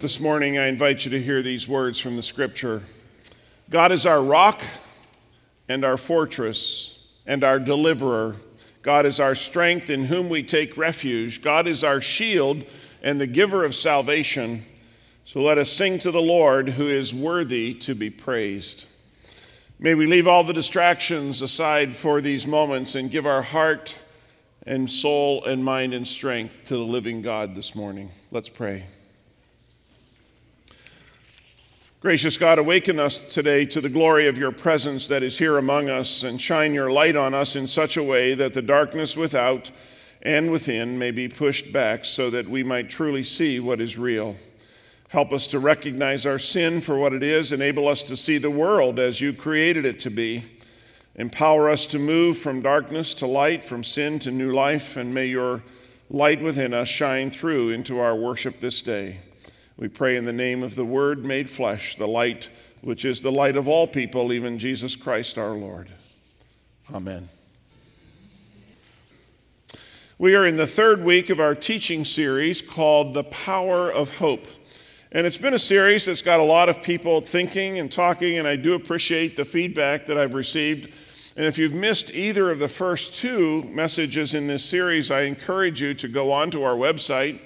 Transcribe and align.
This 0.00 0.20
morning, 0.20 0.58
I 0.58 0.68
invite 0.68 1.04
you 1.04 1.10
to 1.10 1.20
hear 1.20 1.42
these 1.42 1.66
words 1.66 1.98
from 1.98 2.14
the 2.14 2.22
scripture 2.22 2.84
God 3.68 3.90
is 3.90 4.06
our 4.06 4.22
rock 4.22 4.62
and 5.68 5.84
our 5.84 5.96
fortress 5.96 7.04
and 7.26 7.42
our 7.42 7.58
deliverer. 7.58 8.36
God 8.82 9.06
is 9.06 9.18
our 9.18 9.34
strength 9.34 9.90
in 9.90 10.04
whom 10.04 10.28
we 10.28 10.44
take 10.44 10.76
refuge. 10.76 11.42
God 11.42 11.66
is 11.66 11.82
our 11.82 12.00
shield 12.00 12.64
and 13.02 13.20
the 13.20 13.26
giver 13.26 13.64
of 13.64 13.74
salvation. 13.74 14.64
So 15.24 15.42
let 15.42 15.58
us 15.58 15.68
sing 15.68 15.98
to 16.00 16.12
the 16.12 16.22
Lord 16.22 16.68
who 16.68 16.86
is 16.86 17.12
worthy 17.12 17.74
to 17.74 17.96
be 17.96 18.08
praised. 18.08 18.86
May 19.80 19.96
we 19.96 20.06
leave 20.06 20.28
all 20.28 20.44
the 20.44 20.52
distractions 20.52 21.42
aside 21.42 21.96
for 21.96 22.20
these 22.20 22.46
moments 22.46 22.94
and 22.94 23.10
give 23.10 23.26
our 23.26 23.42
heart 23.42 23.98
and 24.64 24.88
soul 24.88 25.44
and 25.44 25.64
mind 25.64 25.92
and 25.92 26.06
strength 26.06 26.66
to 26.66 26.76
the 26.76 26.84
living 26.84 27.20
God 27.20 27.56
this 27.56 27.74
morning. 27.74 28.12
Let's 28.30 28.48
pray. 28.48 28.84
Gracious 32.00 32.38
God, 32.38 32.60
awaken 32.60 33.00
us 33.00 33.22
today 33.22 33.66
to 33.66 33.80
the 33.80 33.88
glory 33.88 34.28
of 34.28 34.38
your 34.38 34.52
presence 34.52 35.08
that 35.08 35.24
is 35.24 35.36
here 35.36 35.58
among 35.58 35.88
us 35.88 36.22
and 36.22 36.40
shine 36.40 36.72
your 36.72 36.92
light 36.92 37.16
on 37.16 37.34
us 37.34 37.56
in 37.56 37.66
such 37.66 37.96
a 37.96 38.04
way 38.04 38.34
that 38.34 38.54
the 38.54 38.62
darkness 38.62 39.16
without 39.16 39.72
and 40.22 40.48
within 40.48 40.96
may 40.96 41.10
be 41.10 41.26
pushed 41.26 41.72
back 41.72 42.04
so 42.04 42.30
that 42.30 42.48
we 42.48 42.62
might 42.62 42.88
truly 42.88 43.24
see 43.24 43.58
what 43.58 43.80
is 43.80 43.98
real. 43.98 44.36
Help 45.08 45.32
us 45.32 45.48
to 45.48 45.58
recognize 45.58 46.24
our 46.24 46.38
sin 46.38 46.80
for 46.80 46.96
what 46.96 47.12
it 47.12 47.24
is, 47.24 47.50
enable 47.50 47.88
us 47.88 48.04
to 48.04 48.16
see 48.16 48.38
the 48.38 48.48
world 48.48 49.00
as 49.00 49.20
you 49.20 49.32
created 49.32 49.84
it 49.84 49.98
to 49.98 50.10
be. 50.10 50.44
Empower 51.16 51.68
us 51.68 51.84
to 51.84 51.98
move 51.98 52.38
from 52.38 52.62
darkness 52.62 53.12
to 53.12 53.26
light, 53.26 53.64
from 53.64 53.82
sin 53.82 54.20
to 54.20 54.30
new 54.30 54.52
life, 54.52 54.96
and 54.96 55.12
may 55.12 55.26
your 55.26 55.64
light 56.10 56.40
within 56.40 56.72
us 56.72 56.86
shine 56.86 57.28
through 57.28 57.70
into 57.70 57.98
our 57.98 58.14
worship 58.14 58.60
this 58.60 58.82
day. 58.82 59.18
We 59.78 59.86
pray 59.86 60.16
in 60.16 60.24
the 60.24 60.32
name 60.32 60.64
of 60.64 60.74
the 60.74 60.84
Word 60.84 61.24
made 61.24 61.48
flesh, 61.48 61.94
the 61.94 62.08
light 62.08 62.50
which 62.80 63.04
is 63.04 63.22
the 63.22 63.30
light 63.30 63.56
of 63.56 63.68
all 63.68 63.86
people, 63.86 64.32
even 64.32 64.58
Jesus 64.58 64.96
Christ 64.96 65.38
our 65.38 65.52
Lord. 65.52 65.88
Amen. 66.92 67.28
We 70.18 70.34
are 70.34 70.44
in 70.44 70.56
the 70.56 70.66
third 70.66 71.04
week 71.04 71.30
of 71.30 71.38
our 71.38 71.54
teaching 71.54 72.04
series 72.04 72.60
called 72.60 73.14
The 73.14 73.22
Power 73.22 73.88
of 73.88 74.16
Hope. 74.16 74.48
And 75.12 75.28
it's 75.28 75.38
been 75.38 75.54
a 75.54 75.60
series 75.60 76.06
that's 76.06 76.22
got 76.22 76.40
a 76.40 76.44
lot 76.44 76.68
of 76.68 76.82
people 76.82 77.20
thinking 77.20 77.78
and 77.78 77.90
talking, 77.90 78.38
and 78.38 78.48
I 78.48 78.56
do 78.56 78.74
appreciate 78.74 79.36
the 79.36 79.44
feedback 79.44 80.06
that 80.06 80.18
I've 80.18 80.34
received. 80.34 80.92
And 81.36 81.46
if 81.46 81.56
you've 81.56 81.72
missed 81.72 82.10
either 82.10 82.50
of 82.50 82.58
the 82.58 82.66
first 82.66 83.14
two 83.14 83.62
messages 83.62 84.34
in 84.34 84.48
this 84.48 84.64
series, 84.64 85.12
I 85.12 85.22
encourage 85.22 85.80
you 85.80 85.94
to 85.94 86.08
go 86.08 86.32
onto 86.32 86.62
our 86.62 86.74
website 86.74 87.38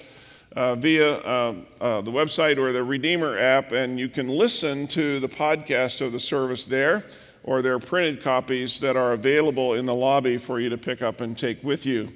uh, 0.55 0.75
via 0.75 1.15
uh, 1.15 1.55
uh, 1.81 2.01
the 2.01 2.11
website 2.11 2.57
or 2.57 2.71
the 2.71 2.83
Redeemer 2.83 3.37
app, 3.37 3.71
and 3.71 3.99
you 3.99 4.09
can 4.09 4.27
listen 4.27 4.87
to 4.87 5.19
the 5.19 5.27
podcast 5.27 6.01
of 6.01 6.11
the 6.11 6.19
service 6.19 6.65
there, 6.65 7.05
or 7.43 7.61
there 7.61 7.73
are 7.73 7.79
printed 7.79 8.21
copies 8.21 8.79
that 8.79 8.95
are 8.95 9.13
available 9.13 9.73
in 9.73 9.85
the 9.85 9.93
lobby 9.93 10.37
for 10.37 10.59
you 10.59 10.69
to 10.69 10.77
pick 10.77 11.01
up 11.01 11.21
and 11.21 11.37
take 11.37 11.63
with 11.63 11.85
you. 11.85 12.09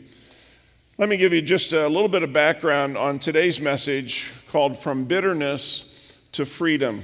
Let 0.97 1.09
me 1.09 1.17
give 1.17 1.33
you 1.33 1.41
just 1.41 1.73
a 1.73 1.87
little 1.87 2.07
bit 2.07 2.23
of 2.23 2.33
background 2.33 2.97
on 2.97 3.19
today's 3.19 3.61
message 3.61 4.31
called 4.49 4.77
From 4.77 5.05
Bitterness 5.05 5.93
to 6.31 6.45
Freedom. 6.45 7.03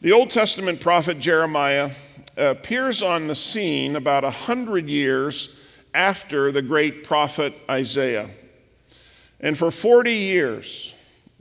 The 0.00 0.12
Old 0.12 0.30
Testament 0.30 0.80
prophet 0.80 1.18
Jeremiah 1.18 1.90
appears 2.36 3.02
on 3.02 3.26
the 3.26 3.34
scene 3.34 3.96
about 3.96 4.24
a 4.24 4.30
hundred 4.30 4.88
years 4.88 5.60
after 5.92 6.50
the 6.50 6.62
great 6.62 7.04
prophet 7.04 7.54
Isaiah. 7.68 8.30
And 9.40 9.56
for 9.56 9.70
40 9.70 10.12
years, 10.12 10.94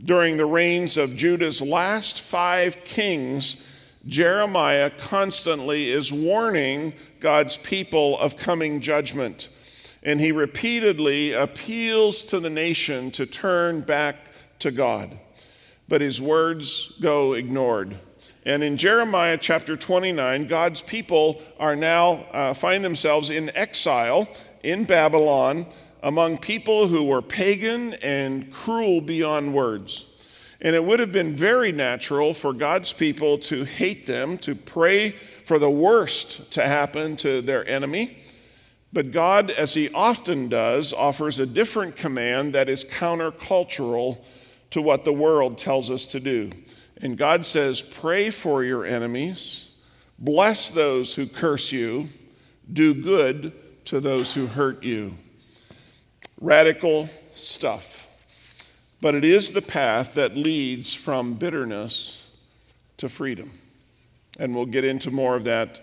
during 0.04 0.38
the 0.38 0.46
reigns 0.46 0.98
of 0.98 1.16
Judah's 1.16 1.62
last 1.62 2.22
five 2.22 2.84
kings, 2.86 3.66
Jeremiah 4.08 4.90
constantly 4.90 5.92
is 5.92 6.12
warning 6.12 6.94
God's 7.20 7.58
people 7.58 8.18
of 8.20 8.38
coming 8.38 8.80
judgment. 8.80 9.50
And 10.02 10.22
he 10.22 10.32
repeatedly 10.32 11.34
appeals 11.34 12.24
to 12.26 12.40
the 12.40 12.50
nation 12.50 13.12
to 13.12 13.26
turn 13.26 13.82
back 13.82 14.16
to 14.60 14.72
God. 14.72 15.20
But 15.90 16.00
his 16.00 16.22
words 16.22 16.94
go 17.02 17.34
ignored. 17.34 17.98
And 18.46 18.64
in 18.64 18.78
Jeremiah 18.78 19.38
chapter 19.38 19.76
29, 19.76 20.48
God's 20.48 20.82
people 20.82 21.42
are 21.60 21.76
now 21.76 22.26
uh, 22.32 22.54
find 22.54 22.86
themselves 22.86 23.30
in 23.30 23.56
exile 23.56 24.30
in 24.64 24.86
Babylon 24.86 25.66
among 26.02 26.38
people 26.38 26.88
who 26.88 27.04
were 27.04 27.22
pagan 27.22 27.94
and 27.96 28.52
cruel 28.52 29.02
beyond 29.02 29.54
words. 29.54 30.06
And 30.62 30.76
it 30.76 30.84
would 30.84 31.00
have 31.00 31.12
been 31.12 31.36
very 31.36 31.72
natural 31.72 32.34
for 32.34 32.54
God's 32.54 32.92
people 32.92 33.38
to 33.40 33.64
hate 33.64 34.06
them, 34.06 34.38
to 34.40 34.56
pray 34.56 35.12
for 35.46 35.58
the 35.58 35.70
worst 35.70 36.52
to 36.54 36.68
happen 36.68 37.16
to 37.18 37.42
their 37.42 37.68
enemy. 37.68 38.18
But 38.92 39.12
God, 39.12 39.52
as 39.52 39.74
He 39.74 39.90
often 39.90 40.50
does, 40.50 40.94
offers 40.94 41.40
a 41.40 41.46
different 41.46 41.96
command 41.96 42.54
that 42.56 42.70
is 42.70 42.84
countercultural 42.84 44.20
to 44.72 44.82
what 44.82 45.06
the 45.06 45.14
world 45.14 45.58
tells 45.58 45.90
us 45.90 46.08
to 46.08 46.20
do. 46.20 46.50
And 47.02 47.18
God 47.18 47.46
says, 47.46 47.82
Pray 47.82 48.30
for 48.30 48.64
your 48.64 48.86
enemies, 48.86 49.70
bless 50.18 50.70
those 50.70 51.16
who 51.16 51.26
curse 51.26 51.72
you, 51.72 52.10
do 52.72 52.94
good 52.94 53.54
to 53.86 54.00
those 54.00 54.34
who 54.34 54.48
hurt 54.48 54.84
you 54.84 55.16
radical 56.40 57.10
stuff. 57.34 58.08
But 59.02 59.16
it 59.16 59.24
is 59.24 59.52
the 59.52 59.62
path 59.62 60.14
that 60.16 60.36
leads 60.36 60.94
from 60.94 61.36
bitterness 61.36 62.26
to 62.98 63.08
freedom. 63.08 63.52
And 64.38 64.56
we'll 64.56 64.66
get 64.66 64.84
into 64.84 65.12
more 65.12 65.36
of 65.36 65.46
that 65.46 65.82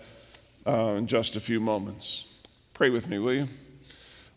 uh, 0.65 0.95
in 0.97 1.07
just 1.07 1.35
a 1.35 1.39
few 1.39 1.59
moments. 1.59 2.25
Pray 2.73 2.89
with 2.89 3.07
me, 3.07 3.19
will 3.19 3.33
you? 3.33 3.47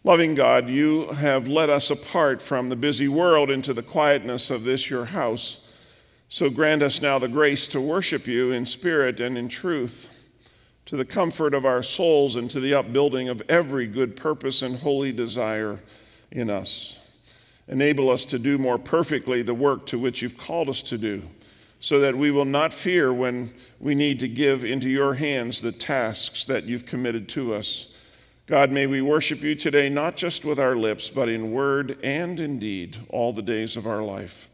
Loving 0.03 0.35
God, 0.35 0.69
you 0.69 1.09
have 1.09 1.47
led 1.47 1.69
us 1.69 1.91
apart 1.91 2.41
from 2.41 2.71
the 2.71 2.77
busy 2.77 3.07
world 3.07 3.51
into 3.51 3.75
the 3.75 3.83
quietness 3.83 4.51
of 4.51 4.65
this, 4.65 4.89
your 4.89 5.07
house. 5.07 5.67
So 6.31 6.49
grant 6.49 6.83
us 6.83 7.03
now 7.03 7.19
the 7.19 7.29
grace 7.29 7.69
to 7.69 7.81
worship 7.83 8.27
you 8.27 8.51
in 8.51 8.65
spirit 8.65 9.21
and 9.21 9.37
in 9.37 9.49
truth, 9.49 10.09
to 10.87 10.97
the 10.97 11.05
comfort 11.05 11.55
of 11.55 11.65
our 11.65 11.83
souls 11.83 12.37
and 12.37 12.51
to 12.51 12.61
the 12.61 12.75
upbuilding 12.75 13.29
of 13.29 13.43
every 13.49 13.87
good 13.87 14.17
purpose 14.17 14.63
and 14.63 14.77
holy 14.77 15.13
desire 15.13 15.79
in 16.31 16.51
us. 16.51 16.99
Enable 17.69 18.11
us 18.11 18.25
to 18.25 18.39
do 18.39 18.59
more 18.59 18.79
perfectly 18.79 19.43
the 19.43 19.55
work 19.55 19.87
to 19.87 19.99
which 19.99 20.23
you've 20.23 20.39
called 20.39 20.69
us 20.69 20.83
to 20.83 20.99
do, 20.99 21.23
so 21.79 22.01
that 22.01 22.17
we 22.17 22.31
will 22.31 22.45
not 22.45 22.73
fear 22.73 23.13
when 23.13 23.55
we 23.79 23.95
need 23.95 24.19
to 24.21 24.29
give 24.29 24.65
into 24.65 24.89
your 24.89 25.15
hands 25.15 25.61
the 25.61 25.73
tasks 25.73 26.45
that 26.47 26.65
you've 26.65 26.87
committed 26.87 27.29
to 27.29 27.55
us. 27.55 27.93
God, 28.47 28.73
may 28.73 28.89
we 28.89 29.01
worship 29.01 29.43
you 29.43 29.55
today, 29.55 29.89
not 29.89 30.17
just 30.17 30.45
with 30.45 30.59
our 30.59 30.75
lips, 30.75 31.09
but 31.09 31.29
in 31.29 31.53
word 31.53 31.97
and 32.03 32.41
in 32.41 32.59
deed, 32.59 32.97
all 33.09 33.33
the 33.33 33.43
days 33.43 33.77
of 33.77 33.87
our 33.87 34.03
life. 34.03 34.49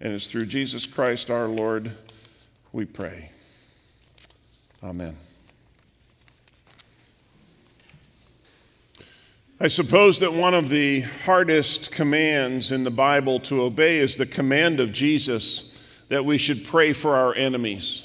And 0.00 0.14
it's 0.14 0.26
through 0.26 0.46
Jesus 0.46 0.86
Christ 0.86 1.30
our 1.30 1.48
Lord 1.48 1.92
we 2.72 2.86
pray. 2.86 3.30
Amen. 4.82 5.16
I 9.62 9.68
suppose 9.68 10.18
that 10.18 10.34
one 10.34 10.54
of 10.54 10.70
the 10.70 11.02
hardest 11.02 11.92
commands 11.92 12.72
in 12.72 12.82
the 12.82 12.90
Bible 12.90 13.38
to 13.42 13.62
obey 13.62 13.98
is 13.98 14.16
the 14.16 14.26
command 14.26 14.80
of 14.80 14.90
Jesus 14.90 15.80
that 16.08 16.24
we 16.24 16.36
should 16.36 16.64
pray 16.64 16.92
for 16.92 17.14
our 17.14 17.32
enemies. 17.36 18.04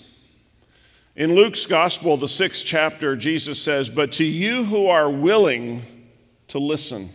In 1.15 1.33
Luke's 1.33 1.65
gospel, 1.65 2.15
the 2.15 2.27
sixth 2.27 2.63
chapter, 2.63 3.15
Jesus 3.15 3.59
says, 3.59 3.89
But 3.89 4.11
to 4.13 4.23
you 4.23 4.65
who 4.65 4.85
are 4.85 5.09
willing 5.09 5.81
to 6.49 6.59
listen, 6.59 7.09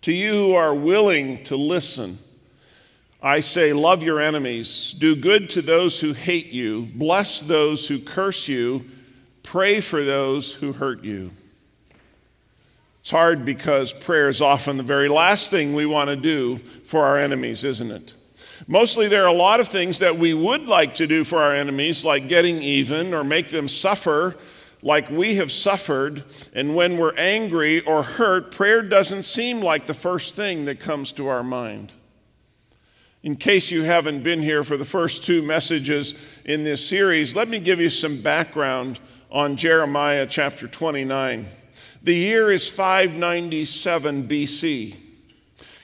to 0.00 0.12
you 0.12 0.32
who 0.32 0.54
are 0.56 0.74
willing 0.74 1.44
to 1.44 1.54
listen, 1.54 2.18
I 3.22 3.38
say, 3.38 3.72
love 3.72 4.02
your 4.02 4.18
enemies, 4.18 4.92
do 4.98 5.14
good 5.14 5.50
to 5.50 5.62
those 5.62 6.00
who 6.00 6.14
hate 6.14 6.48
you, 6.48 6.88
bless 6.96 7.42
those 7.42 7.86
who 7.86 8.00
curse 8.00 8.48
you, 8.48 8.86
pray 9.44 9.80
for 9.80 10.02
those 10.02 10.52
who 10.52 10.72
hurt 10.72 11.04
you. 11.04 11.30
It's 13.06 13.12
hard 13.12 13.44
because 13.44 13.92
prayer 13.92 14.28
is 14.28 14.42
often 14.42 14.78
the 14.78 14.82
very 14.82 15.08
last 15.08 15.48
thing 15.48 15.76
we 15.76 15.86
want 15.86 16.10
to 16.10 16.16
do 16.16 16.56
for 16.84 17.04
our 17.04 17.16
enemies, 17.16 17.62
isn't 17.62 17.92
it? 17.92 18.14
Mostly, 18.66 19.06
there 19.06 19.22
are 19.22 19.28
a 19.28 19.32
lot 19.32 19.60
of 19.60 19.68
things 19.68 20.00
that 20.00 20.18
we 20.18 20.34
would 20.34 20.62
like 20.62 20.96
to 20.96 21.06
do 21.06 21.22
for 21.22 21.40
our 21.40 21.54
enemies, 21.54 22.04
like 22.04 22.26
getting 22.26 22.60
even 22.62 23.14
or 23.14 23.22
make 23.22 23.50
them 23.50 23.68
suffer 23.68 24.36
like 24.82 25.08
we 25.08 25.36
have 25.36 25.52
suffered. 25.52 26.24
And 26.52 26.74
when 26.74 26.96
we're 26.96 27.14
angry 27.14 27.80
or 27.82 28.02
hurt, 28.02 28.50
prayer 28.50 28.82
doesn't 28.82 29.22
seem 29.22 29.60
like 29.60 29.86
the 29.86 29.94
first 29.94 30.34
thing 30.34 30.64
that 30.64 30.80
comes 30.80 31.12
to 31.12 31.28
our 31.28 31.44
mind. 31.44 31.92
In 33.22 33.36
case 33.36 33.70
you 33.70 33.84
haven't 33.84 34.24
been 34.24 34.42
here 34.42 34.64
for 34.64 34.76
the 34.76 34.84
first 34.84 35.22
two 35.22 35.42
messages 35.42 36.20
in 36.44 36.64
this 36.64 36.84
series, 36.84 37.36
let 37.36 37.46
me 37.46 37.60
give 37.60 37.78
you 37.78 37.88
some 37.88 38.20
background 38.20 38.98
on 39.30 39.56
Jeremiah 39.56 40.26
chapter 40.28 40.66
29. 40.66 41.46
The 42.06 42.14
year 42.14 42.52
is 42.52 42.70
597 42.70 44.28
BC. 44.28 44.94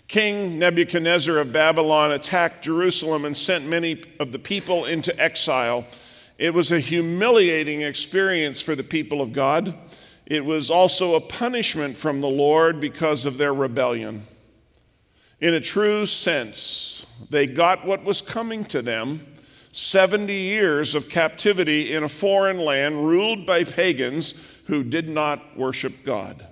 King 0.07 0.57
Nebuchadnezzar 0.57 1.37
of 1.39 1.53
Babylon 1.53 2.13
attacked 2.13 2.63
Jerusalem 2.63 3.25
and 3.25 3.37
sent 3.37 3.67
many 3.67 4.05
of 4.21 4.31
the 4.31 4.39
people 4.39 4.85
into 4.85 5.19
exile. 5.21 5.85
It 6.39 6.55
was 6.55 6.71
a 6.71 6.79
humiliating 6.79 7.83
experience 7.83 8.61
for 8.61 8.77
the 8.77 8.85
people 8.85 9.21
of 9.21 9.33
God. 9.33 9.77
It 10.25 10.45
was 10.45 10.71
also 10.71 11.17
a 11.17 11.21
punishment 11.21 11.97
from 11.97 12.21
the 12.21 12.29
Lord 12.29 12.79
because 12.79 13.27
of 13.27 13.37
their 13.37 13.53
rebellion. 13.53 14.25
In 15.41 15.55
a 15.55 15.61
true 15.61 16.07
sense, 16.07 17.05
they 17.31 17.49
got 17.49 17.85
what 17.85 18.05
was 18.05 18.23
coming 18.23 18.65
to 18.67 18.81
them 18.81 19.27
70 19.73 20.33
years 20.33 20.95
of 20.95 21.09
captivity 21.09 21.93
in 21.93 22.05
a 22.05 22.09
foreign 22.09 22.59
land 22.59 23.09
ruled 23.09 23.45
by 23.45 23.65
pagans 23.65 24.35
who 24.73 24.83
did 24.83 25.07
not 25.07 25.55
worship 25.55 25.93
God. 26.03 26.47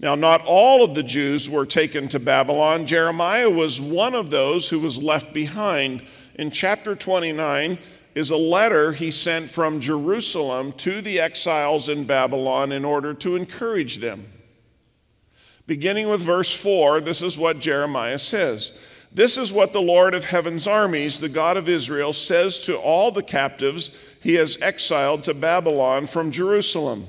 Now, 0.00 0.14
not 0.14 0.42
all 0.46 0.82
of 0.82 0.94
the 0.94 1.02
Jews 1.02 1.50
were 1.50 1.66
taken 1.66 2.08
to 2.08 2.18
Babylon. 2.18 2.86
Jeremiah 2.86 3.50
was 3.50 3.82
one 3.82 4.14
of 4.14 4.30
those 4.30 4.70
who 4.70 4.80
was 4.80 4.96
left 4.96 5.34
behind. 5.34 6.06
In 6.36 6.50
chapter 6.50 6.96
29 6.96 7.78
is 8.14 8.30
a 8.30 8.36
letter 8.38 8.92
he 8.94 9.10
sent 9.10 9.50
from 9.50 9.78
Jerusalem 9.78 10.72
to 10.78 11.02
the 11.02 11.20
exiles 11.20 11.90
in 11.90 12.04
Babylon 12.04 12.72
in 12.72 12.82
order 12.82 13.12
to 13.12 13.36
encourage 13.36 13.98
them. 13.98 14.24
Beginning 15.66 16.08
with 16.08 16.22
verse 16.22 16.50
4, 16.50 17.02
this 17.02 17.20
is 17.20 17.36
what 17.36 17.58
Jeremiah 17.58 18.18
says. 18.18 18.74
This 19.14 19.36
is 19.36 19.52
what 19.52 19.72
the 19.72 19.82
Lord 19.82 20.14
of 20.14 20.24
heaven's 20.24 20.66
armies, 20.66 21.20
the 21.20 21.28
God 21.28 21.58
of 21.58 21.68
Israel, 21.68 22.14
says 22.14 22.60
to 22.60 22.76
all 22.76 23.10
the 23.10 23.22
captives 23.22 23.94
he 24.22 24.34
has 24.34 24.60
exiled 24.62 25.24
to 25.24 25.34
Babylon 25.34 26.06
from 26.06 26.30
Jerusalem 26.30 27.06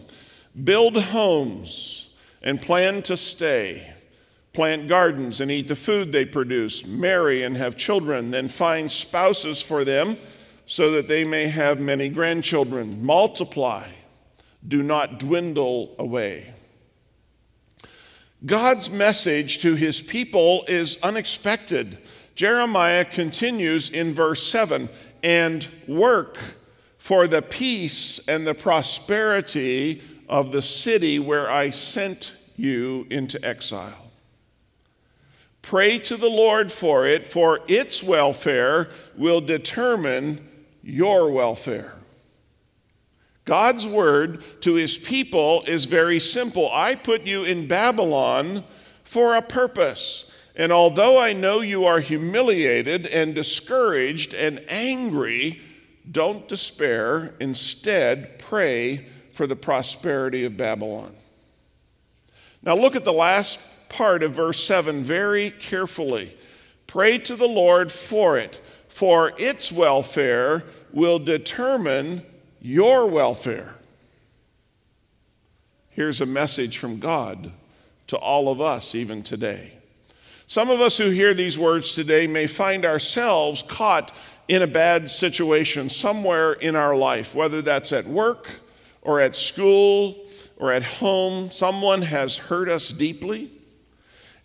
Build 0.63 1.01
homes 1.01 2.09
and 2.43 2.61
plan 2.61 3.01
to 3.03 3.17
stay. 3.17 3.91
Plant 4.51 4.87
gardens 4.87 5.41
and 5.41 5.49
eat 5.49 5.67
the 5.67 5.75
food 5.75 6.11
they 6.11 6.25
produce, 6.25 6.85
marry 6.85 7.41
and 7.41 7.57
have 7.57 7.75
children, 7.75 8.29
then 8.29 8.47
find 8.49 8.91
spouses 8.91 9.63
for 9.63 9.83
them 9.83 10.15
so 10.67 10.91
that 10.91 11.07
they 11.07 11.23
may 11.23 11.47
have 11.47 11.79
many 11.79 12.07
grandchildren. 12.07 13.03
Multiply, 13.03 13.87
do 14.67 14.83
not 14.83 15.17
dwindle 15.17 15.95
away. 15.97 16.53
God's 18.45 18.89
message 18.89 19.59
to 19.59 19.75
his 19.75 20.01
people 20.01 20.65
is 20.67 20.97
unexpected. 21.01 21.97
Jeremiah 22.35 23.05
continues 23.05 23.89
in 23.89 24.13
verse 24.13 24.45
7 24.45 24.89
and 25.23 25.67
work 25.87 26.37
for 26.97 27.25
the 27.25 27.41
peace 27.41 28.19
and 28.27 28.45
the 28.45 28.53
prosperity 28.53 30.01
of 30.27 30.51
the 30.51 30.61
city 30.61 31.19
where 31.19 31.49
I 31.49 31.69
sent 31.69 32.35
you 32.57 33.07
into 33.09 33.43
exile. 33.45 34.11
Pray 35.61 35.97
to 35.99 36.17
the 36.17 36.29
Lord 36.29 36.69
for 36.69 37.07
it, 37.07 37.25
for 37.25 37.61
its 37.69 38.03
welfare 38.03 38.89
will 39.15 39.39
determine 39.39 40.45
your 40.81 41.31
welfare. 41.31 41.95
God's 43.45 43.85
word 43.85 44.43
to 44.61 44.75
his 44.75 44.97
people 44.97 45.63
is 45.67 45.85
very 45.85 46.19
simple. 46.19 46.69
I 46.71 46.95
put 46.95 47.23
you 47.23 47.43
in 47.43 47.67
Babylon 47.67 48.63
for 49.03 49.35
a 49.35 49.41
purpose. 49.41 50.29
And 50.55 50.71
although 50.71 51.17
I 51.17 51.33
know 51.33 51.61
you 51.61 51.85
are 51.85 51.99
humiliated 51.99 53.07
and 53.07 53.35
discouraged 53.35 54.33
and 54.33 54.63
angry, 54.69 55.61
don't 56.09 56.47
despair. 56.47 57.33
Instead, 57.39 58.39
pray 58.39 59.07
for 59.33 59.47
the 59.47 59.55
prosperity 59.55 60.45
of 60.45 60.55
Babylon. 60.55 61.13
Now, 62.61 62.75
look 62.75 62.95
at 62.95 63.03
the 63.03 63.11
last 63.11 63.61
part 63.89 64.23
of 64.23 64.33
verse 64.33 64.63
7 64.63 65.03
very 65.03 65.51
carefully. 65.51 66.37
Pray 66.87 67.17
to 67.17 67.35
the 67.35 67.47
Lord 67.47 67.91
for 67.91 68.37
it, 68.37 68.61
for 68.87 69.33
its 69.37 69.71
welfare 69.71 70.63
will 70.93 71.19
determine 71.19 72.23
your 72.63 73.05
welfare. 73.05 73.75
Here's 75.89 76.21
a 76.21 76.25
message 76.25 76.79
from 76.79 76.97
God 76.97 77.51
to 78.07 78.17
all 78.17 78.49
of 78.49 78.61
us, 78.61 78.95
even 78.95 79.21
today. 79.21 79.73
Some 80.47 80.69
of 80.69 80.81
us 80.81 80.97
who 80.97 81.09
hear 81.09 81.33
these 81.33 81.59
words 81.59 81.93
today 81.93 82.25
may 82.25 82.47
find 82.47 82.85
ourselves 82.85 83.63
caught 83.63 84.15
in 84.47 84.61
a 84.61 84.67
bad 84.67 85.11
situation 85.11 85.89
somewhere 85.89 86.53
in 86.53 86.75
our 86.75 86.95
life, 86.95 87.35
whether 87.35 87.61
that's 87.61 87.91
at 87.91 88.07
work 88.07 88.49
or 89.01 89.19
at 89.19 89.35
school 89.35 90.15
or 90.57 90.71
at 90.71 90.83
home. 90.83 91.51
Someone 91.51 92.01
has 92.01 92.37
hurt 92.37 92.69
us 92.69 92.89
deeply, 92.89 93.51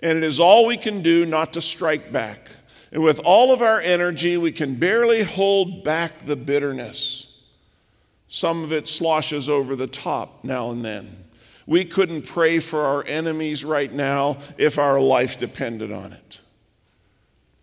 and 0.00 0.18
it 0.18 0.24
is 0.24 0.40
all 0.40 0.66
we 0.66 0.76
can 0.76 1.02
do 1.02 1.24
not 1.24 1.52
to 1.52 1.60
strike 1.60 2.10
back. 2.10 2.48
And 2.90 3.02
with 3.02 3.20
all 3.20 3.52
of 3.52 3.62
our 3.62 3.80
energy, 3.80 4.36
we 4.36 4.50
can 4.50 4.74
barely 4.74 5.22
hold 5.22 5.84
back 5.84 6.26
the 6.26 6.36
bitterness. 6.36 7.27
Some 8.28 8.62
of 8.62 8.72
it 8.72 8.86
sloshes 8.88 9.48
over 9.48 9.74
the 9.74 9.86
top 9.86 10.44
now 10.44 10.70
and 10.70 10.84
then. 10.84 11.24
We 11.66 11.84
couldn't 11.84 12.22
pray 12.22 12.60
for 12.60 12.82
our 12.82 13.04
enemies 13.06 13.64
right 13.64 13.92
now 13.92 14.38
if 14.56 14.78
our 14.78 15.00
life 15.00 15.38
depended 15.38 15.92
on 15.92 16.12
it. 16.12 16.40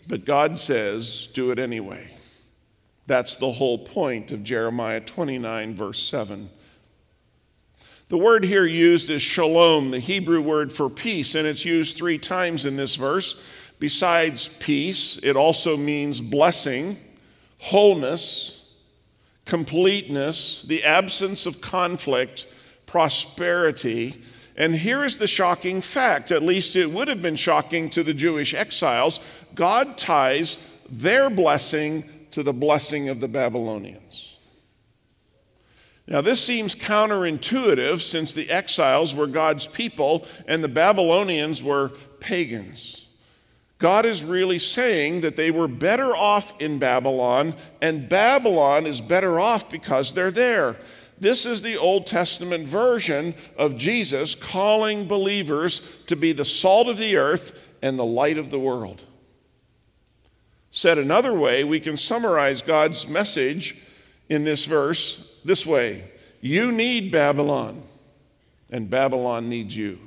But 0.07 0.25
God 0.25 0.59
says, 0.59 1.27
do 1.33 1.51
it 1.51 1.59
anyway. 1.59 2.11
That's 3.07 3.35
the 3.35 3.51
whole 3.51 3.79
point 3.79 4.31
of 4.31 4.43
Jeremiah 4.43 5.01
29, 5.01 5.75
verse 5.75 6.01
7. 6.03 6.49
The 8.09 8.17
word 8.17 8.43
here 8.43 8.65
used 8.65 9.09
is 9.09 9.23
shalom, 9.23 9.89
the 9.89 9.99
Hebrew 9.99 10.41
word 10.41 10.71
for 10.71 10.89
peace, 10.89 11.33
and 11.33 11.47
it's 11.47 11.65
used 11.65 11.97
three 11.97 12.19
times 12.19 12.65
in 12.65 12.75
this 12.77 12.95
verse. 12.95 13.43
Besides 13.79 14.47
peace, 14.59 15.17
it 15.23 15.35
also 15.35 15.75
means 15.75 16.21
blessing, 16.21 16.97
wholeness, 17.57 18.64
completeness, 19.45 20.63
the 20.63 20.83
absence 20.83 21.45
of 21.45 21.61
conflict, 21.61 22.47
prosperity. 22.85 24.23
And 24.57 24.75
here 24.75 25.03
is 25.03 25.17
the 25.17 25.27
shocking 25.27 25.81
fact 25.81 26.31
at 26.31 26.43
least 26.43 26.75
it 26.75 26.91
would 26.91 27.07
have 27.07 27.21
been 27.21 27.35
shocking 27.35 27.89
to 27.91 28.03
the 28.03 28.13
Jewish 28.13 28.53
exiles 28.53 29.19
God 29.53 29.97
ties 29.97 30.69
their 30.89 31.29
blessing 31.29 32.09
to 32.31 32.43
the 32.43 32.53
blessing 32.53 33.09
of 33.09 33.21
the 33.21 33.27
Babylonians. 33.27 34.37
Now, 36.07 36.21
this 36.21 36.43
seems 36.43 36.75
counterintuitive 36.75 38.01
since 38.01 38.33
the 38.33 38.49
exiles 38.51 39.15
were 39.15 39.25
God's 39.25 39.65
people 39.65 40.27
and 40.47 40.63
the 40.63 40.67
Babylonians 40.67 41.63
were 41.63 41.93
pagans. 42.19 43.04
God 43.77 44.05
is 44.05 44.23
really 44.23 44.59
saying 44.59 45.21
that 45.21 45.35
they 45.35 45.51
were 45.51 45.67
better 45.67 46.15
off 46.15 46.59
in 46.61 46.79
Babylon, 46.79 47.55
and 47.81 48.07
Babylon 48.07 48.85
is 48.85 49.01
better 49.01 49.39
off 49.39 49.69
because 49.69 50.13
they're 50.13 50.31
there. 50.31 50.77
This 51.19 51.45
is 51.45 51.61
the 51.61 51.77
Old 51.77 52.07
Testament 52.07 52.67
version 52.67 53.35
of 53.57 53.77
Jesus 53.77 54.35
calling 54.35 55.07
believers 55.07 55.79
to 56.07 56.15
be 56.15 56.31
the 56.33 56.45
salt 56.45 56.87
of 56.87 56.97
the 56.97 57.17
earth 57.17 57.67
and 57.81 57.97
the 57.97 58.05
light 58.05 58.37
of 58.37 58.49
the 58.49 58.59
world. 58.59 59.01
Said 60.71 60.97
another 60.97 61.33
way, 61.33 61.63
we 61.63 61.79
can 61.79 61.95
summarize 61.95 62.61
God's 62.61 63.07
message 63.07 63.81
in 64.27 64.43
this 64.43 64.65
verse 64.65 65.39
this 65.45 65.65
way 65.65 66.03
You 66.41 66.71
need 66.71 67.11
Babylon, 67.11 67.83
and 68.69 68.89
Babylon 68.89 69.47
needs 69.47 69.75
you. 69.75 69.99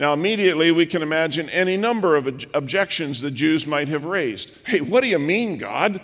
Now, 0.00 0.14
immediately 0.14 0.72
we 0.72 0.86
can 0.86 1.02
imagine 1.02 1.50
any 1.50 1.76
number 1.76 2.16
of 2.16 2.26
objections 2.54 3.20
the 3.20 3.30
Jews 3.30 3.66
might 3.66 3.88
have 3.88 4.06
raised. 4.06 4.50
Hey, 4.64 4.80
what 4.80 5.02
do 5.02 5.08
you 5.08 5.18
mean, 5.18 5.58
God? 5.58 6.00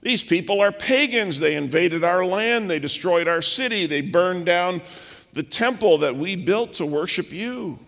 These 0.00 0.24
people 0.24 0.62
are 0.62 0.72
pagans. 0.72 1.38
They 1.38 1.54
invaded 1.54 2.02
our 2.02 2.24
land, 2.24 2.70
they 2.70 2.78
destroyed 2.78 3.28
our 3.28 3.42
city, 3.42 3.84
they 3.84 4.00
burned 4.00 4.46
down 4.46 4.80
the 5.34 5.42
temple 5.42 5.98
that 5.98 6.16
we 6.16 6.34
built 6.34 6.72
to 6.74 6.86
worship 6.86 7.30
you. 7.30 7.78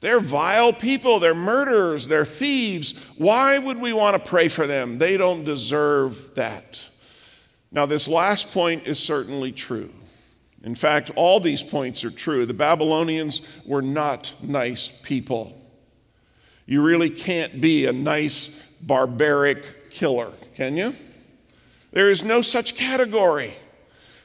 They're 0.00 0.18
vile 0.18 0.72
people. 0.72 1.20
They're 1.20 1.32
murderers. 1.32 2.08
They're 2.08 2.24
thieves. 2.24 2.98
Why 3.16 3.58
would 3.58 3.80
we 3.80 3.92
want 3.92 4.14
to 4.22 4.28
pray 4.28 4.48
for 4.48 4.66
them? 4.66 4.98
They 4.98 5.16
don't 5.16 5.44
deserve 5.44 6.34
that. 6.34 6.84
Now, 7.70 7.86
this 7.86 8.08
last 8.08 8.52
point 8.52 8.88
is 8.88 8.98
certainly 8.98 9.52
true. 9.52 9.92
In 10.66 10.74
fact, 10.74 11.12
all 11.14 11.38
these 11.38 11.62
points 11.62 12.04
are 12.04 12.10
true. 12.10 12.44
The 12.44 12.52
Babylonians 12.52 13.40
were 13.64 13.82
not 13.82 14.34
nice 14.42 14.88
people. 14.88 15.56
You 16.66 16.82
really 16.82 17.08
can't 17.08 17.60
be 17.60 17.86
a 17.86 17.92
nice, 17.92 18.60
barbaric 18.82 19.90
killer, 19.90 20.32
can 20.56 20.76
you? 20.76 20.92
There 21.92 22.10
is 22.10 22.24
no 22.24 22.42
such 22.42 22.74
category. 22.74 23.54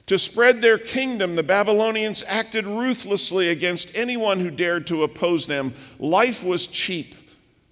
To 0.08 0.18
spread 0.18 0.62
their 0.62 0.80
kingdom, 0.80 1.36
the 1.36 1.44
Babylonians 1.44 2.24
acted 2.26 2.66
ruthlessly 2.66 3.50
against 3.50 3.96
anyone 3.96 4.40
who 4.40 4.50
dared 4.50 4.88
to 4.88 5.04
oppose 5.04 5.46
them. 5.46 5.76
Life 6.00 6.44
was 6.44 6.66
cheap, 6.66 7.14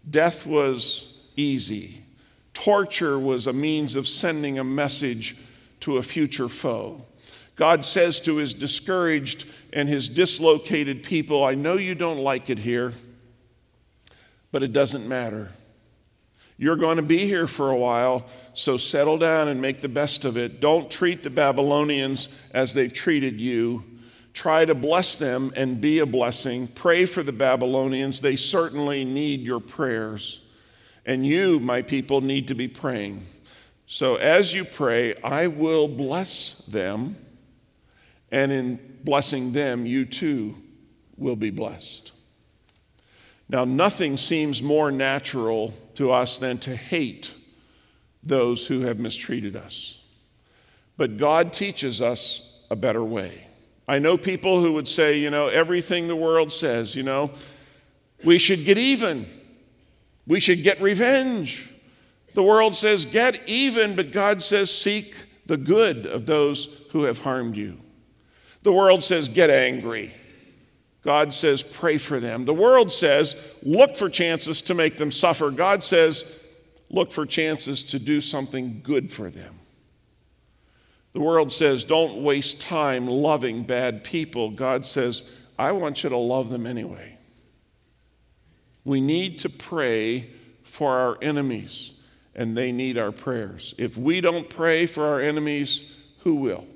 death 0.07 0.45
was 0.45 1.17
easy. 1.35 2.03
Torture 2.53 3.17
was 3.17 3.47
a 3.47 3.53
means 3.53 3.95
of 3.95 4.07
sending 4.07 4.59
a 4.59 4.63
message 4.63 5.37
to 5.79 5.97
a 5.97 6.03
future 6.03 6.49
foe. 6.49 7.03
God 7.59 7.83
says 7.83 8.21
to 8.21 8.37
his 8.37 8.53
discouraged 8.53 9.45
and 9.73 9.89
his 9.89 10.07
dislocated 10.07 11.03
people, 11.03 11.43
I 11.43 11.55
know 11.55 11.73
you 11.73 11.93
don't 11.93 12.19
like 12.19 12.49
it 12.49 12.57
here, 12.57 12.93
But 14.51 14.63
it 14.63 14.71
doesn't 14.71 15.07
matter. 15.07 15.51
You're 16.57 16.77
going 16.77 16.95
to 16.95 17.03
be 17.03 17.25
here 17.25 17.47
for 17.47 17.69
a 17.69 17.77
while, 17.77 18.25
so 18.53 18.77
settle 18.77 19.17
down 19.17 19.49
and 19.49 19.61
make 19.61 19.81
the 19.81 19.89
best 19.89 20.23
of 20.23 20.37
it. 20.37 20.61
Don't 20.61 20.89
treat 20.89 21.21
the 21.21 21.29
Babylonians 21.29 22.33
as 22.51 22.73
they've 22.73 22.91
treated 22.91 23.39
you. 23.39 23.83
Try 24.33 24.63
to 24.63 24.73
bless 24.73 25.17
them 25.17 25.51
and 25.55 25.81
be 25.81 25.99
a 25.99 26.05
blessing. 26.05 26.67
Pray 26.67 27.05
for 27.05 27.23
the 27.23 27.33
Babylonians. 27.33 28.21
They 28.21 28.37
certainly 28.37 29.03
need 29.03 29.41
your 29.41 29.59
prayers. 29.59 30.41
And 31.05 31.25
you, 31.25 31.59
my 31.59 31.81
people, 31.81 32.21
need 32.21 32.47
to 32.47 32.55
be 32.55 32.69
praying. 32.69 33.25
So 33.85 34.15
as 34.15 34.53
you 34.53 34.63
pray, 34.63 35.13
I 35.23 35.47
will 35.47 35.89
bless 35.89 36.63
them. 36.67 37.17
And 38.31 38.51
in 38.51 38.97
blessing 39.03 39.51
them, 39.51 39.85
you 39.85 40.05
too 40.05 40.55
will 41.17 41.35
be 41.35 41.49
blessed. 41.49 42.11
Now, 43.49 43.65
nothing 43.65 44.17
seems 44.17 44.61
more 44.61 44.91
natural 44.91 45.73
to 45.95 46.11
us 46.11 46.37
than 46.37 46.59
to 46.59 46.75
hate 46.75 47.33
those 48.21 48.67
who 48.67 48.81
have 48.81 48.99
mistreated 48.99 49.55
us. 49.55 49.99
But 50.97 51.17
God 51.17 51.53
teaches 51.53 52.01
us 52.01 52.61
a 52.69 52.75
better 52.75 53.03
way. 53.03 53.47
I 53.87 53.97
know 53.97 54.17
people 54.17 54.61
who 54.61 54.73
would 54.73 54.87
say, 54.87 55.17
you 55.17 55.31
know, 55.31 55.47
everything 55.47 56.07
the 56.07 56.15
world 56.15 56.53
says, 56.53 56.95
you 56.95 57.01
know, 57.01 57.31
we 58.23 58.37
should 58.37 58.65
get 58.65 58.77
even, 58.77 59.25
we 60.27 60.39
should 60.39 60.61
get 60.61 60.79
revenge. 60.79 61.71
The 62.35 62.43
world 62.43 62.75
says, 62.75 63.05
get 63.05 63.47
even, 63.49 63.95
but 63.95 64.11
God 64.11 64.43
says, 64.43 64.71
seek 64.71 65.15
the 65.47 65.57
good 65.57 66.05
of 66.05 66.27
those 66.27 66.85
who 66.91 67.03
have 67.03 67.19
harmed 67.19 67.57
you. 67.57 67.79
The 68.63 68.73
world 68.73 69.03
says, 69.03 69.29
get 69.29 69.49
angry. 69.49 70.13
God 71.03 71.33
says, 71.33 71.63
pray 71.63 71.97
for 71.97 72.19
them. 72.19 72.45
The 72.45 72.53
world 72.53 72.91
says, 72.91 73.41
look 73.63 73.95
for 73.95 74.09
chances 74.09 74.61
to 74.63 74.73
make 74.73 74.97
them 74.97 75.11
suffer. 75.11 75.49
God 75.49 75.81
says, 75.81 76.37
look 76.89 77.11
for 77.11 77.25
chances 77.25 77.83
to 77.85 77.99
do 77.99 78.19
something 78.19 78.81
good 78.83 79.11
for 79.11 79.29
them. 79.29 79.59
The 81.13 81.21
world 81.21 81.51
says, 81.51 81.83
don't 81.85 82.21
waste 82.21 82.61
time 82.61 83.07
loving 83.07 83.63
bad 83.63 84.03
people. 84.03 84.51
God 84.51 84.85
says, 84.85 85.23
I 85.57 85.71
want 85.71 86.03
you 86.03 86.09
to 86.09 86.17
love 86.17 86.49
them 86.49 86.67
anyway. 86.67 87.17
We 88.83 89.01
need 89.01 89.39
to 89.39 89.49
pray 89.49 90.29
for 90.63 90.95
our 90.95 91.17
enemies, 91.21 91.93
and 92.35 92.55
they 92.55 92.71
need 92.71 92.97
our 92.97 93.11
prayers. 93.11 93.73
If 93.77 93.97
we 93.97 94.21
don't 94.21 94.49
pray 94.49 94.85
for 94.85 95.05
our 95.05 95.19
enemies, 95.19 95.89
who 96.19 96.35
will? 96.35 96.67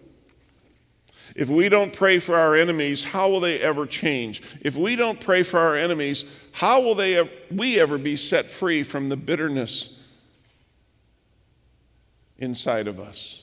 If 1.36 1.50
we 1.50 1.68
don't 1.68 1.92
pray 1.92 2.20
for 2.20 2.36
our 2.36 2.56
enemies, 2.56 3.04
how 3.04 3.30
will 3.30 3.40
they 3.40 3.60
ever 3.60 3.88
change? 3.88 4.44
If 4.62 4.76
we 4.76 4.96
don't 4.96 5.20
pray 5.20 5.42
for 5.44 5.60
our 5.60 5.76
enemies, 5.76 6.26
how 6.52 6.82
will 6.82 6.96
they, 6.96 7.28
we 7.50 7.80
ever 7.80 7.98
be 7.98 8.16
set 8.16 8.46
free 8.46 8.84
from 8.84 9.10
the 9.10 9.18
bitterness 9.18 10.00
inside 12.38 12.88
of 12.88 13.00
us? 13.00 13.42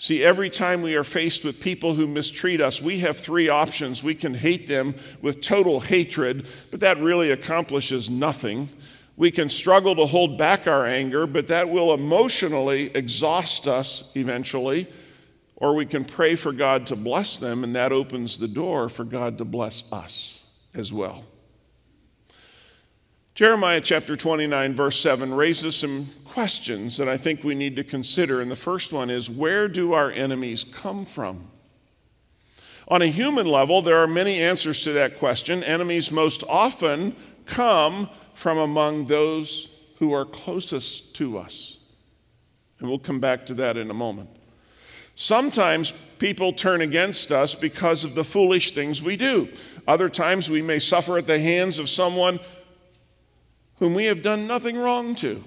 See, 0.00 0.22
every 0.22 0.48
time 0.48 0.82
we 0.82 0.94
are 0.94 1.04
faced 1.04 1.44
with 1.44 1.60
people 1.60 1.94
who 1.94 2.06
mistreat 2.06 2.60
us, 2.60 2.80
we 2.80 3.00
have 3.00 3.18
three 3.18 3.48
options. 3.48 4.04
We 4.04 4.14
can 4.14 4.34
hate 4.34 4.68
them 4.68 4.94
with 5.22 5.40
total 5.40 5.80
hatred, 5.80 6.46
but 6.70 6.80
that 6.80 6.98
really 6.98 7.32
accomplishes 7.32 8.08
nothing. 8.08 8.68
We 9.16 9.32
can 9.32 9.48
struggle 9.48 9.96
to 9.96 10.06
hold 10.06 10.38
back 10.38 10.68
our 10.68 10.86
anger, 10.86 11.26
but 11.26 11.48
that 11.48 11.68
will 11.68 11.92
emotionally 11.92 12.94
exhaust 12.94 13.66
us 13.66 14.12
eventually. 14.14 14.86
Or 15.60 15.74
we 15.74 15.86
can 15.86 16.04
pray 16.04 16.36
for 16.36 16.52
God 16.52 16.86
to 16.86 16.96
bless 16.96 17.36
them, 17.38 17.64
and 17.64 17.74
that 17.74 17.90
opens 17.90 18.38
the 18.38 18.46
door 18.46 18.88
for 18.88 19.02
God 19.02 19.38
to 19.38 19.44
bless 19.44 19.92
us 19.92 20.44
as 20.72 20.92
well. 20.92 21.24
Jeremiah 23.34 23.80
chapter 23.80 24.16
29, 24.16 24.74
verse 24.74 25.00
7 25.00 25.34
raises 25.34 25.74
some 25.74 26.10
questions 26.24 26.96
that 26.96 27.08
I 27.08 27.16
think 27.16 27.42
we 27.42 27.56
need 27.56 27.74
to 27.74 27.84
consider. 27.84 28.40
And 28.40 28.50
the 28.50 28.56
first 28.56 28.92
one 28.92 29.10
is 29.10 29.28
where 29.28 29.66
do 29.66 29.92
our 29.92 30.12
enemies 30.12 30.64
come 30.64 31.04
from? 31.04 31.50
On 32.86 33.02
a 33.02 33.06
human 33.06 33.46
level, 33.46 33.82
there 33.82 33.98
are 33.98 34.06
many 34.06 34.40
answers 34.40 34.82
to 34.84 34.92
that 34.92 35.18
question. 35.18 35.64
Enemies 35.64 36.12
most 36.12 36.44
often 36.48 37.14
come 37.46 38.08
from 38.32 38.58
among 38.58 39.06
those 39.06 39.74
who 39.98 40.12
are 40.12 40.24
closest 40.24 41.16
to 41.16 41.38
us. 41.38 41.78
And 42.78 42.88
we'll 42.88 43.00
come 43.00 43.18
back 43.18 43.46
to 43.46 43.54
that 43.54 43.76
in 43.76 43.90
a 43.90 43.94
moment. 43.94 44.30
Sometimes 45.20 45.90
people 46.20 46.52
turn 46.52 46.80
against 46.80 47.32
us 47.32 47.56
because 47.56 48.04
of 48.04 48.14
the 48.14 48.22
foolish 48.22 48.70
things 48.70 49.02
we 49.02 49.16
do. 49.16 49.48
Other 49.84 50.08
times 50.08 50.48
we 50.48 50.62
may 50.62 50.78
suffer 50.78 51.18
at 51.18 51.26
the 51.26 51.40
hands 51.40 51.80
of 51.80 51.90
someone 51.90 52.38
whom 53.80 53.94
we 53.94 54.04
have 54.04 54.22
done 54.22 54.46
nothing 54.46 54.78
wrong 54.78 55.16
to. 55.16 55.42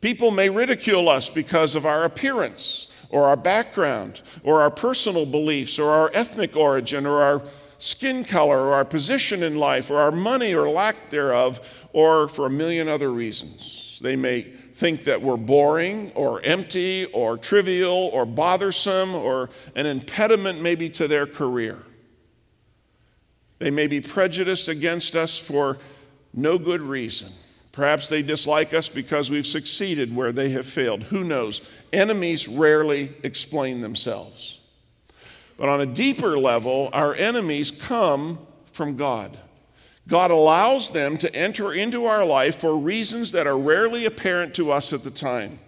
People 0.00 0.30
may 0.30 0.48
ridicule 0.48 1.08
us 1.08 1.30
because 1.30 1.74
of 1.74 1.84
our 1.84 2.04
appearance 2.04 2.86
or 3.08 3.26
our 3.26 3.36
background 3.36 4.20
or 4.44 4.62
our 4.62 4.70
personal 4.70 5.26
beliefs 5.26 5.80
or 5.80 5.90
our 5.90 6.08
ethnic 6.14 6.54
origin 6.54 7.06
or 7.06 7.24
our 7.24 7.42
skin 7.80 8.22
color 8.22 8.60
or 8.66 8.74
our 8.74 8.84
position 8.84 9.42
in 9.42 9.56
life 9.56 9.90
or 9.90 9.98
our 9.98 10.12
money 10.12 10.54
or 10.54 10.68
lack 10.68 11.10
thereof 11.10 11.88
or 11.92 12.28
for 12.28 12.46
a 12.46 12.50
million 12.50 12.86
other 12.86 13.10
reasons. 13.10 13.98
They 14.00 14.14
may 14.14 14.46
think 14.82 15.04
that 15.04 15.22
we're 15.22 15.36
boring 15.36 16.10
or 16.16 16.42
empty 16.42 17.04
or 17.12 17.38
trivial 17.38 18.10
or 18.12 18.26
bothersome 18.26 19.14
or 19.14 19.48
an 19.76 19.86
impediment 19.86 20.60
maybe 20.60 20.90
to 20.90 21.06
their 21.06 21.24
career. 21.24 21.78
They 23.60 23.70
may 23.70 23.86
be 23.86 24.00
prejudiced 24.00 24.66
against 24.66 25.14
us 25.14 25.38
for 25.38 25.78
no 26.34 26.58
good 26.58 26.80
reason. 26.80 27.30
Perhaps 27.70 28.08
they 28.08 28.22
dislike 28.22 28.74
us 28.74 28.88
because 28.88 29.30
we've 29.30 29.46
succeeded 29.46 30.16
where 30.16 30.32
they 30.32 30.48
have 30.50 30.66
failed. 30.66 31.04
Who 31.04 31.22
knows? 31.22 31.62
Enemies 31.92 32.48
rarely 32.48 33.12
explain 33.22 33.82
themselves. 33.82 34.58
But 35.56 35.68
on 35.68 35.80
a 35.80 35.86
deeper 35.86 36.36
level, 36.36 36.90
our 36.92 37.14
enemies 37.14 37.70
come 37.70 38.40
from 38.72 38.96
God. 38.96 39.38
God 40.08 40.30
allows 40.30 40.90
them 40.90 41.16
to 41.18 41.34
enter 41.34 41.72
into 41.72 42.06
our 42.06 42.24
life 42.24 42.56
for 42.56 42.76
reasons 42.76 43.32
that 43.32 43.46
are 43.46 43.58
rarely 43.58 44.04
apparent 44.04 44.54
to 44.54 44.72
us 44.72 44.92
at 44.92 45.04
the 45.04 45.10
time. 45.10 45.58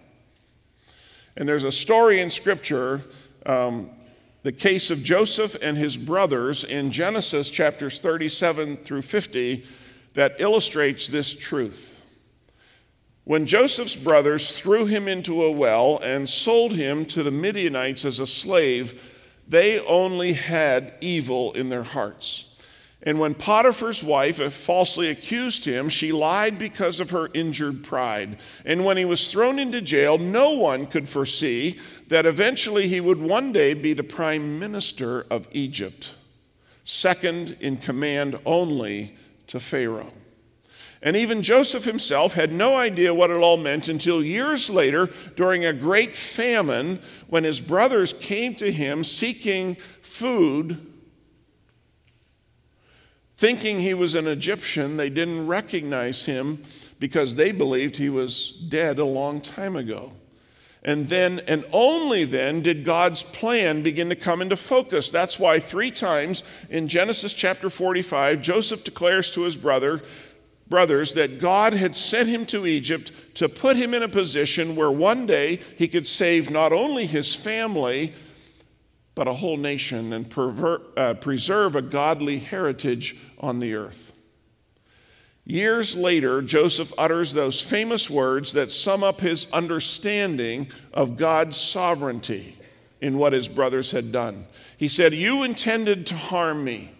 And 1.37 1.47
there's 1.47 1.63
a 1.63 1.71
story 1.71 2.21
in 2.21 2.29
Scripture, 2.29 3.01
um, 3.45 3.89
the 4.43 4.51
case 4.51 4.91
of 4.91 5.03
Joseph 5.03 5.55
and 5.61 5.77
his 5.77 5.97
brothers 5.97 6.63
in 6.63 6.91
Genesis 6.91 7.49
chapters 7.49 7.99
37 7.99 8.77
through 8.77 9.01
50, 9.01 9.65
that 10.13 10.35
illustrates 10.39 11.07
this 11.07 11.33
truth. 11.33 12.01
When 13.25 13.45
Joseph's 13.45 13.95
brothers 13.95 14.57
threw 14.57 14.85
him 14.85 15.07
into 15.07 15.43
a 15.43 15.51
well 15.51 15.97
and 15.97 16.29
sold 16.29 16.73
him 16.73 17.05
to 17.07 17.23
the 17.23 17.31
Midianites 17.31 18.05
as 18.05 18.19
a 18.19 18.27
slave, 18.27 19.01
they 19.47 19.79
only 19.79 20.33
had 20.33 20.93
evil 21.01 21.51
in 21.53 21.69
their 21.69 21.83
hearts. 21.83 22.54
And 23.03 23.19
when 23.19 23.35
Potiphar's 23.35 24.03
wife 24.03 24.41
falsely 24.53 25.09
accused 25.09 25.65
him, 25.65 25.89
she 25.89 26.11
lied 26.11 26.57
because 26.57 26.99
of 26.99 27.11
her 27.11 27.29
injured 27.33 27.83
pride. 27.83 28.37
And 28.65 28.83
when 28.83 28.97
he 28.97 29.05
was 29.05 29.31
thrown 29.31 29.59
into 29.59 29.81
jail, 29.81 30.17
no 30.17 30.51
one 30.51 30.87
could 30.87 31.07
foresee 31.07 31.79
that 32.07 32.25
eventually 32.25 32.87
he 32.87 32.99
would 32.99 33.19
one 33.19 33.51
day 33.51 33.73
be 33.73 33.93
the 33.93 34.03
prime 34.03 34.57
minister 34.57 35.25
of 35.29 35.47
Egypt, 35.51 36.15
second 36.83 37.57
in 37.59 37.77
command 37.77 38.39
only 38.45 39.15
to 39.47 39.59
Pharaoh. 39.59 40.13
And 41.03 41.15
even 41.15 41.43
Joseph 41.43 41.83
himself 41.83 42.33
had 42.33 42.51
no 42.51 42.75
idea 42.75 43.13
what 43.13 43.29
it 43.29 43.37
all 43.37 43.57
meant 43.57 43.87
until 43.89 44.23
years 44.23 44.71
later, 44.71 45.11
during 45.35 45.63
a 45.63 45.73
great 45.73 46.15
famine, 46.15 46.99
when 47.27 47.43
his 47.43 47.61
brothers 47.61 48.13
came 48.13 48.55
to 48.55 48.71
him 48.71 49.03
seeking 49.03 49.75
food 50.01 50.93
Thinking 53.37 53.79
he 53.79 53.93
was 53.93 54.15
an 54.15 54.27
Egyptian, 54.27 54.97
they 54.97 55.09
didn't 55.09 55.47
recognize 55.47 56.25
him 56.25 56.63
because 56.99 57.35
they 57.35 57.51
believed 57.51 57.97
he 57.97 58.09
was 58.09 58.51
dead 58.51 58.97
a 58.97 59.05
long 59.05 59.41
time 59.41 59.75
ago. 59.75 60.13
And 60.83 61.09
then, 61.09 61.41
and 61.47 61.65
only 61.73 62.25
then, 62.25 62.61
did 62.61 62.85
God's 62.85 63.23
plan 63.23 63.81
begin 63.81 64.09
to 64.09 64.15
come 64.15 64.41
into 64.41 64.55
focus. 64.55 65.09
That's 65.09 65.39
why 65.39 65.59
three 65.59 65.89
times 65.89 66.43
in 66.69 66.87
Genesis 66.87 67.33
chapter 67.33 67.71
45, 67.71 68.41
Joseph 68.41 68.83
declares 68.83 69.31
to 69.31 69.41
his 69.41 69.57
brother, 69.57 70.03
brothers 70.67 71.13
that 71.15 71.39
God 71.39 71.73
had 71.73 71.95
sent 71.95 72.29
him 72.29 72.45
to 72.47 72.65
Egypt 72.67 73.11
to 73.35 73.49
put 73.49 73.77
him 73.77 73.93
in 73.93 74.03
a 74.03 74.07
position 74.07 74.75
where 74.75 74.91
one 74.91 75.25
day 75.25 75.59
he 75.77 75.87
could 75.87 76.07
save 76.07 76.49
not 76.49 76.71
only 76.71 77.05
his 77.07 77.33
family, 77.33 78.13
but 79.15 79.27
a 79.27 79.33
whole 79.33 79.57
nation 79.57 80.11
and 80.13 80.31
uh, 80.37 81.13
preserve 81.15 81.75
a 81.75 81.81
godly 81.81 82.37
heritage 82.37 83.15
on 83.39 83.59
the 83.59 83.73
earth. 83.73 84.11
Years 85.45 85.95
later, 85.95 86.41
Joseph 86.41 86.91
utters 86.97 87.33
those 87.33 87.61
famous 87.61 88.09
words 88.09 88.53
that 88.53 88.71
sum 88.71 89.03
up 89.03 89.21
his 89.21 89.49
understanding 89.53 90.67
of 90.93 91.17
God's 91.17 91.55
sovereignty 91.55 92.57
in 92.99 93.17
what 93.17 93.33
his 93.33 93.47
brothers 93.47 93.91
had 93.91 94.11
done. 94.11 94.47
He 94.77 94.87
said, 94.87 95.13
You 95.13 95.43
intended 95.43 96.07
to 96.07 96.15
harm 96.15 96.63
me, 96.63 96.91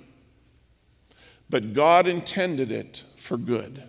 but 1.49 1.73
God 1.73 2.07
intended 2.07 2.71
it 2.71 3.03
for 3.17 3.35
good. 3.35 3.83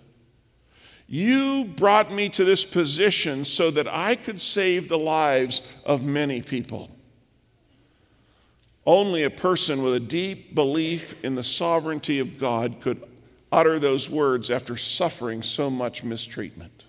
You 1.07 1.65
brought 1.65 2.11
me 2.11 2.31
to 2.31 2.45
this 2.45 2.65
position 2.65 3.45
so 3.45 3.71
that 3.71 3.87
I 3.87 4.17
could 4.17 4.41
save 4.41 4.89
the 4.89 4.99
lives 4.99 5.63
of 5.85 6.03
many 6.03 6.43
people. 6.43 6.96
Only 8.87 9.25
a 9.25 9.31
person 9.31 9.83
with 9.83 9.95
a 9.95 10.01
deep 10.01 10.55
belief 10.55 11.15
in 11.25 11.35
the 11.35 11.43
sovereignty 11.43 12.21
of 12.21 12.39
God 12.39 12.81
could 12.81 13.03
utter 13.51 13.79
those 13.79 14.09
words 14.09 14.51
after 14.51 14.77
suffering 14.77 15.43
so 15.43 15.69
much 15.69 16.05
mistreatment. 16.05 16.85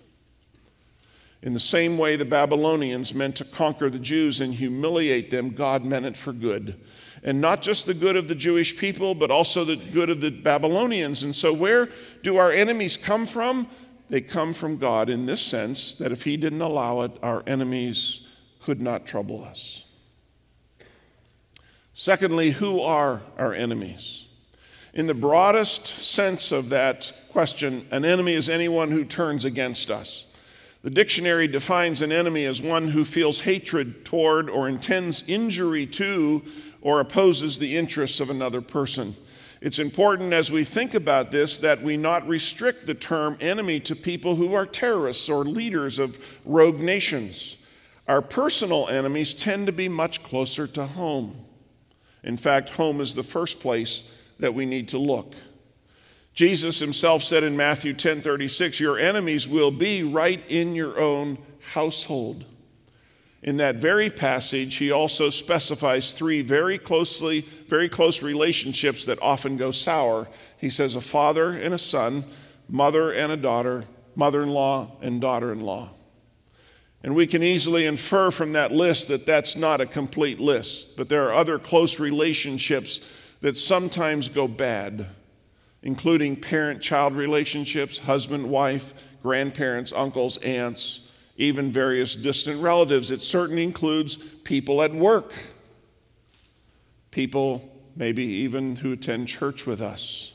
In 1.42 1.54
the 1.54 1.60
same 1.60 1.98
way 1.98 2.16
the 2.16 2.24
Babylonians 2.24 3.14
meant 3.14 3.36
to 3.36 3.44
conquer 3.44 3.90
the 3.90 3.98
Jews 3.98 4.40
and 4.40 4.54
humiliate 4.54 5.30
them, 5.30 5.50
God 5.50 5.84
meant 5.84 6.06
it 6.06 6.16
for 6.16 6.32
good. 6.32 6.80
And 7.22 7.40
not 7.40 7.62
just 7.62 7.86
the 7.86 7.94
good 7.94 8.16
of 8.16 8.28
the 8.28 8.34
Jewish 8.34 8.76
people, 8.76 9.14
but 9.14 9.30
also 9.30 9.64
the 9.64 9.76
good 9.76 10.10
of 10.10 10.20
the 10.20 10.30
Babylonians. 10.30 11.22
And 11.22 11.34
so, 11.34 11.52
where 11.52 11.88
do 12.22 12.36
our 12.36 12.52
enemies 12.52 12.96
come 12.96 13.26
from? 13.26 13.68
They 14.08 14.20
come 14.20 14.52
from 14.52 14.78
God 14.78 15.08
in 15.08 15.26
this 15.26 15.40
sense 15.40 15.94
that 15.94 16.12
if 16.12 16.24
He 16.24 16.36
didn't 16.36 16.62
allow 16.62 17.02
it, 17.02 17.12
our 17.22 17.42
enemies 17.46 18.26
could 18.60 18.80
not 18.80 19.06
trouble 19.06 19.44
us. 19.44 19.84
Secondly, 22.00 22.52
who 22.52 22.80
are 22.80 23.22
our 23.36 23.52
enemies? 23.52 24.26
In 24.94 25.08
the 25.08 25.14
broadest 25.14 25.84
sense 25.84 26.52
of 26.52 26.68
that 26.68 27.12
question, 27.30 27.88
an 27.90 28.04
enemy 28.04 28.34
is 28.34 28.48
anyone 28.48 28.92
who 28.92 29.04
turns 29.04 29.44
against 29.44 29.90
us. 29.90 30.26
The 30.84 30.90
dictionary 30.90 31.48
defines 31.48 32.00
an 32.00 32.12
enemy 32.12 32.44
as 32.44 32.62
one 32.62 32.86
who 32.86 33.04
feels 33.04 33.40
hatred 33.40 34.04
toward 34.04 34.48
or 34.48 34.68
intends 34.68 35.28
injury 35.28 35.86
to 35.86 36.44
or 36.82 37.00
opposes 37.00 37.58
the 37.58 37.76
interests 37.76 38.20
of 38.20 38.30
another 38.30 38.60
person. 38.60 39.16
It's 39.60 39.80
important 39.80 40.32
as 40.32 40.52
we 40.52 40.62
think 40.62 40.94
about 40.94 41.32
this 41.32 41.58
that 41.58 41.82
we 41.82 41.96
not 41.96 42.28
restrict 42.28 42.86
the 42.86 42.94
term 42.94 43.36
enemy 43.40 43.80
to 43.80 43.96
people 43.96 44.36
who 44.36 44.54
are 44.54 44.66
terrorists 44.66 45.28
or 45.28 45.42
leaders 45.42 45.98
of 45.98 46.16
rogue 46.44 46.78
nations. 46.78 47.56
Our 48.06 48.22
personal 48.22 48.86
enemies 48.86 49.34
tend 49.34 49.66
to 49.66 49.72
be 49.72 49.88
much 49.88 50.22
closer 50.22 50.68
to 50.68 50.86
home. 50.86 51.46
In 52.22 52.36
fact, 52.36 52.70
home 52.70 53.00
is 53.00 53.14
the 53.14 53.22
first 53.22 53.60
place 53.60 54.02
that 54.38 54.54
we 54.54 54.66
need 54.66 54.88
to 54.88 54.98
look. 54.98 55.34
Jesus 56.34 56.78
himself 56.78 57.22
said 57.22 57.42
in 57.42 57.56
Matthew 57.56 57.92
10:36, 57.94 58.78
"Your 58.78 58.98
enemies 58.98 59.48
will 59.48 59.70
be 59.70 60.02
right 60.02 60.42
in 60.48 60.74
your 60.74 61.00
own 61.00 61.38
household." 61.72 62.44
In 63.42 63.56
that 63.58 63.76
very 63.76 64.10
passage, 64.10 64.76
he 64.76 64.90
also 64.90 65.30
specifies 65.30 66.12
three 66.12 66.42
very 66.42 66.76
closely, 66.76 67.44
very 67.68 67.88
close 67.88 68.22
relationships 68.22 69.04
that 69.06 69.20
often 69.22 69.56
go 69.56 69.70
sour. 69.70 70.28
He 70.58 70.70
says 70.70 70.96
a 70.96 71.00
father 71.00 71.52
and 71.52 71.72
a 71.72 71.78
son, 71.78 72.24
mother 72.68 73.12
and 73.12 73.32
a 73.32 73.36
daughter, 73.36 73.84
mother-in-law 74.16 74.96
and 75.00 75.20
daughter-in-law. 75.20 75.90
And 77.08 77.16
we 77.16 77.26
can 77.26 77.42
easily 77.42 77.86
infer 77.86 78.30
from 78.30 78.52
that 78.52 78.70
list 78.70 79.08
that 79.08 79.24
that's 79.24 79.56
not 79.56 79.80
a 79.80 79.86
complete 79.86 80.38
list, 80.40 80.94
but 80.94 81.08
there 81.08 81.26
are 81.26 81.32
other 81.32 81.58
close 81.58 81.98
relationships 81.98 83.00
that 83.40 83.56
sometimes 83.56 84.28
go 84.28 84.46
bad, 84.46 85.06
including 85.82 86.36
parent 86.36 86.82
child 86.82 87.14
relationships, 87.14 87.98
husband 87.98 88.50
wife, 88.50 88.92
grandparents, 89.22 89.90
uncles, 89.94 90.36
aunts, 90.42 91.08
even 91.38 91.72
various 91.72 92.14
distant 92.14 92.60
relatives. 92.60 93.10
It 93.10 93.22
certainly 93.22 93.64
includes 93.64 94.16
people 94.16 94.82
at 94.82 94.92
work, 94.92 95.32
people 97.10 97.74
maybe 97.96 98.22
even 98.22 98.76
who 98.76 98.92
attend 98.92 99.28
church 99.28 99.64
with 99.64 99.80
us. 99.80 100.34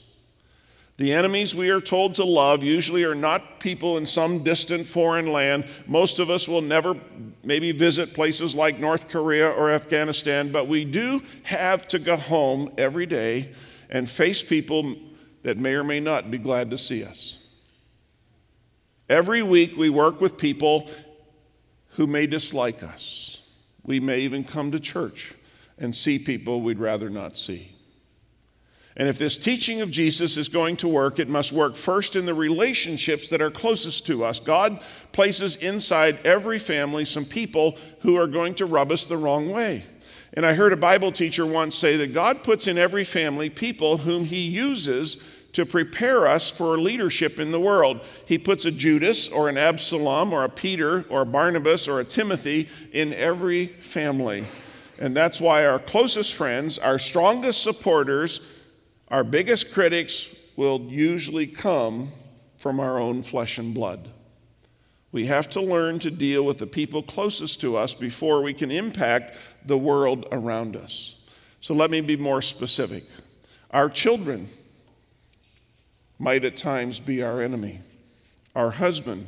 The 0.98 1.12
enemies 1.12 1.56
we 1.56 1.72
are 1.72 1.82
told 1.82 2.16
to 2.16 2.24
love 2.24 2.64
usually 2.64 3.04
are 3.04 3.16
not 3.16 3.60
people 3.60 3.98
in 3.98 4.06
some 4.06 4.44
distant 4.44 4.86
foreign 4.86 5.32
land. 5.32 5.66
Most 5.88 6.20
of 6.20 6.30
us 6.30 6.48
will 6.48 6.62
never 6.62 6.96
maybe 7.44 7.72
visit 7.72 8.14
places 8.14 8.54
like 8.54 8.80
North 8.80 9.10
Korea 9.10 9.50
or 9.50 9.72
Afghanistan, 9.72 10.52
but 10.52 10.68
we 10.68 10.86
do 10.86 11.24
have 11.44 11.88
to 11.90 12.00
go 12.00 12.16
home 12.16 12.72
every 12.78 13.08
day 13.08 13.54
and 13.90 14.08
face 14.08 14.44
people 14.44 14.96
that 15.42 15.58
may 15.58 15.74
or 15.74 15.84
may 15.84 16.00
not 16.00 16.30
be 16.30 16.38
glad 16.38 16.70
to 16.70 16.78
see 16.78 17.04
us. 17.04 17.40
Every 19.10 19.42
week 19.42 19.76
we 19.76 19.90
work 19.90 20.22
with 20.22 20.38
people 20.38 20.90
who 21.90 22.06
may 22.06 22.28
dislike 22.28 22.84
us. 22.84 23.42
We 23.84 24.00
may 24.00 24.20
even 24.22 24.44
come 24.44 24.72
to 24.72 24.80
church 24.80 25.34
and 25.78 25.96
see 25.96 26.20
people 26.20 26.62
we'd 26.62 26.80
rather 26.80 27.10
not 27.10 27.36
see. 27.36 27.73
And 28.96 29.10
if 29.10 29.18
this 29.18 29.38
teaching 29.38 29.82
of 29.82 29.90
Jesus 29.90 30.38
is 30.38 30.50
going 30.50 30.78
to 30.78 30.88
work, 30.88 31.18
it 31.20 31.28
must 31.28 31.52
work 31.52 31.76
first 31.76 32.16
in 32.16 32.26
the 32.26 32.34
relationships 32.34 33.30
that 33.30 33.42
are 33.42 33.50
closest 33.50 34.06
to 34.08 34.24
us. 34.24 34.40
God 34.40 34.82
places 35.12 35.56
inside 35.56 36.24
every 36.24 36.60
family 36.60 37.04
some 37.04 37.26
people 37.26 37.78
who 38.02 38.16
are 38.18 38.28
going 38.28 38.54
to 38.56 38.66
rub 38.66 38.92
us 38.92 39.06
the 39.06 39.18
wrong 39.18 39.50
way. 39.50 39.86
And 40.36 40.46
I 40.46 40.54
heard 40.54 40.74
a 40.74 40.78
Bible 40.78 41.12
teacher 41.12 41.46
once 41.46 41.76
say 41.76 41.98
that 41.98 42.14
God 42.14 42.44
puts 42.44 42.68
in 42.68 42.78
every 42.78 43.04
family 43.04 43.50
people 43.50 43.98
whom 43.98 44.26
he 44.26 44.42
uses 44.42 45.24
to 45.54 45.66
prepare 45.66 46.28
us 46.28 46.50
for 46.50 46.80
leadership 46.80 47.40
in 47.40 47.52
the 47.52 47.60
world. 47.60 48.02
He 48.26 48.40
puts 48.40 48.66
a 48.66 48.72
Judas 48.72 49.30
or 49.30 49.50
an 49.50 49.58
Absalom 49.58 50.34
or 50.34 50.44
a 50.44 50.50
Peter 50.50 51.06
or 51.10 51.22
a 51.22 51.26
Barnabas 51.26 51.88
or 51.88 52.00
a 52.00 52.04
Timothy 52.04 52.70
in 52.92 53.14
every 53.14 53.68
family. 53.68 54.46
And 55.00 55.16
that's 55.16 55.40
why 55.40 55.66
our 55.66 55.80
closest 55.80 56.34
friends, 56.34 56.80
our 56.80 56.98
strongest 56.98 57.62
supporters, 57.62 58.42
our 59.10 59.24
biggest 59.24 59.74
critics 59.74 60.36
will 60.56 60.82
usually 60.82 61.48
come 61.48 62.12
from 62.58 62.80
our 62.80 63.00
own 63.00 63.24
flesh 63.24 63.58
and 63.58 63.74
blood. 63.74 64.10
We 65.12 65.28
have 65.28 65.50
to 65.52 65.62
learn 65.62 66.00
to 66.00 66.12
deal 66.12 66.44
with 66.44 66.58
the 66.58 66.68
people 66.68 67.04
closest 67.04 67.62
to 67.62 67.78
us 67.78 67.94
before 67.94 68.42
we 68.42 68.54
can 68.54 68.72
impact 68.72 69.38
the 69.66 69.78
world 69.78 70.26
around 70.32 70.76
us. 70.76 71.16
So 71.62 71.74
let 71.76 71.92
me 71.92 72.02
be 72.02 72.18
more 72.18 72.42
specific. 72.42 73.04
Our 73.70 73.90
children 73.90 74.50
might 76.18 76.46
at 76.46 76.58
times 76.58 77.00
be 77.00 77.22
our 77.22 77.42
enemy. 77.42 77.82
Our 78.56 78.72
husband 78.72 79.28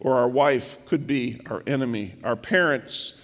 or 0.00 0.16
our 0.16 0.28
wife 0.28 0.78
could 0.86 1.06
be 1.06 1.40
our 1.46 1.62
enemy. 1.66 2.14
Our 2.24 2.36
parents 2.36 3.20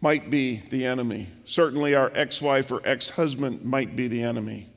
might 0.00 0.30
be 0.30 0.62
the 0.70 0.86
enemy. 0.86 1.28
Certainly, 1.44 1.94
our 1.94 2.12
ex 2.14 2.42
wife 2.42 2.70
or 2.70 2.80
ex 2.84 3.08
husband 3.08 3.64
might 3.64 3.96
be 3.96 4.06
the 4.06 4.22
enemy. 4.22 4.68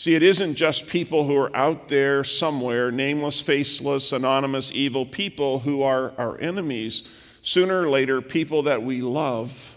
See, 0.00 0.14
it 0.14 0.22
isn't 0.22 0.54
just 0.54 0.88
people 0.88 1.24
who 1.24 1.36
are 1.36 1.54
out 1.54 1.90
there 1.90 2.24
somewhere, 2.24 2.90
nameless, 2.90 3.38
faceless, 3.38 4.12
anonymous, 4.12 4.72
evil 4.72 5.04
people 5.04 5.58
who 5.58 5.82
are 5.82 6.14
our 6.16 6.40
enemies. 6.40 7.06
Sooner 7.42 7.82
or 7.82 7.90
later, 7.90 8.22
people 8.22 8.62
that 8.62 8.82
we 8.82 9.02
love 9.02 9.76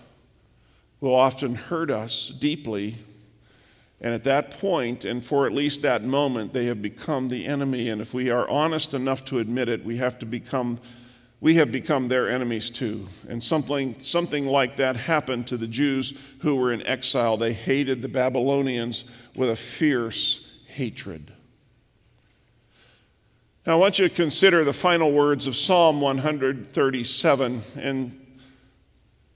will 1.02 1.14
often 1.14 1.56
hurt 1.56 1.92
us 1.92 2.30
deeply. 2.40 2.96
And 4.00 4.14
at 4.14 4.24
that 4.24 4.52
point, 4.52 5.04
and 5.04 5.26
for 5.26 5.46
at 5.46 5.52
least 5.52 5.82
that 5.82 6.06
moment, 6.06 6.54
they 6.54 6.68
have 6.68 6.82
become 6.82 7.28
the 7.28 7.46
enemy. 7.46 7.90
And 7.90 8.00
if 8.00 8.14
we 8.14 8.30
are 8.30 8.50
honest 8.50 8.94
enough 8.94 9.26
to 9.26 9.40
admit 9.40 9.68
it, 9.68 9.84
we 9.84 9.98
have 9.98 10.18
to 10.20 10.26
become 10.26 10.80
we 11.44 11.56
have 11.56 11.74
become 11.74 12.08
their 12.08 12.30
enemies 12.30 12.70
too. 12.70 13.06
And 13.28 13.44
something, 13.44 14.00
something 14.00 14.46
like 14.48 14.78
that 14.78 14.96
happened 14.96 15.46
to 15.48 15.58
the 15.58 15.68
Jews 15.68 16.18
who 16.40 16.56
were 16.56 16.72
in 16.72 16.82
exile. 16.88 17.36
They 17.36 17.52
hated 17.52 18.02
the 18.02 18.08
Babylonians 18.08 19.04
with 19.36 19.50
a 19.50 19.56
fierce 19.58 20.50
hatred. 20.68 21.34
Now, 23.66 23.74
I 23.74 23.76
want 23.76 24.00
you 24.00 24.08
to 24.08 24.16
consider 24.16 24.64
the 24.64 24.72
final 24.72 25.12
words 25.12 25.46
of 25.46 25.58
Psalm 25.58 26.00
137. 26.00 27.62
And 27.76 28.26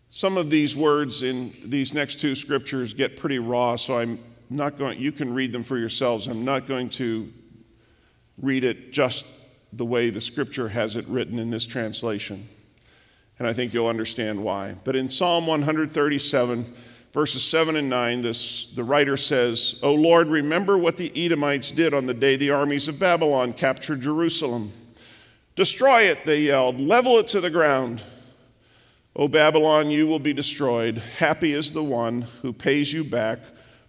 some 0.10 0.38
of 0.38 0.50
these 0.50 0.78
words 0.78 1.24
in 1.24 1.54
these 1.65 1.93
next 1.93 2.22
two 2.22 2.36
scriptures 2.36 2.93
get 2.93 3.17
pretty 3.17 3.39
raw, 3.39 3.76
so 3.76 3.98
I'm 3.98 4.17
not 4.50 4.78
going, 4.78 4.98
you 4.98 5.12
can 5.12 5.34
read 5.34 5.52
them 5.52 5.63
for 5.63 5.78
yourselves. 5.78 6.28
I'm 6.28 6.46
not 6.46 6.70
going 6.70 6.89
to 6.91 7.34
read 8.41 8.63
it 8.63 8.93
just 8.93 9.26
the 9.78 9.86
way 9.86 10.10
the 10.10 10.22
scripture 10.22 10.70
has 10.70 10.96
it 10.96 11.08
written 11.08 11.40
in 11.40 11.50
this 11.50 11.66
translation. 11.66 12.48
And 13.40 13.48
I 13.48 13.54
think 13.54 13.74
you'll 13.74 13.88
understand 13.88 14.44
why. 14.44 14.76
But 14.84 14.96
in 14.96 15.10
Psalm 15.10 15.46
137, 15.46 16.74
verses 17.13 17.44
7 17.44 17.76
and 17.76 17.90
9, 17.90 18.22
this, 18.24 18.66
the 18.76 18.84
writer 18.84 19.16
says, 19.16 19.80
O 19.84 19.94
Lord, 19.94 20.28
remember 20.28 20.78
what 20.78 20.98
the 20.98 21.12
Edomites 21.16 21.72
did 21.72 21.94
on 21.94 22.08
the 22.08 22.13
day 22.13 22.36
the 22.36 22.50
armies 22.50 22.88
of 22.88 23.00
Babylon 23.00 23.54
captured 23.54 24.02
Jerusalem. 24.02 24.72
Destroy 25.56 26.04
it, 26.04 26.26
they 26.26 26.42
yelled, 26.42 26.80
level 26.80 27.20
it 27.20 27.28
to 27.30 27.42
the 27.42 27.50
ground. 27.50 28.02
O 29.16 29.28
Babylon, 29.28 29.90
you 29.90 30.08
will 30.08 30.20
be 30.20 30.34
destroyed. 30.34 30.98
Happy 31.18 31.54
is 31.54 31.74
the 31.74 31.84
one 31.84 32.24
who 32.42 32.54
pays 32.54 32.92
you 32.92 33.04
back 33.04 33.40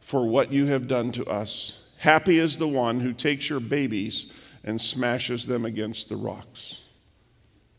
for 0.00 0.26
what 0.26 0.52
you 0.52 0.66
have 0.66 0.88
done 0.88 1.12
to 1.12 1.26
us. 1.26 1.80
Happy 1.98 2.38
is 2.38 2.58
the 2.58 2.68
one 2.68 3.00
who 3.00 3.12
takes 3.12 3.50
your 3.50 3.60
babies 3.60 4.32
and 4.68 4.78
smashes 4.78 5.46
them 5.46 5.64
against 5.64 6.10
the 6.10 6.16
rocks. 6.16 6.82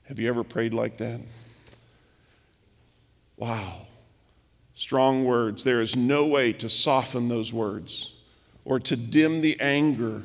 Have 0.08 0.18
you 0.18 0.28
ever 0.28 0.44
prayed 0.44 0.74
like 0.74 0.98
that? 0.98 1.22
Wow. 3.38 3.86
Strong 4.74 5.24
words. 5.24 5.64
There 5.64 5.82
is 5.82 5.96
no 5.96 6.26
way 6.26 6.52
to 6.54 6.68
soften 6.68 7.30
those 7.30 7.54
words 7.54 8.16
or 8.66 8.80
to 8.80 8.96
dim 8.96 9.42
the 9.42 9.60
anger 9.60 10.24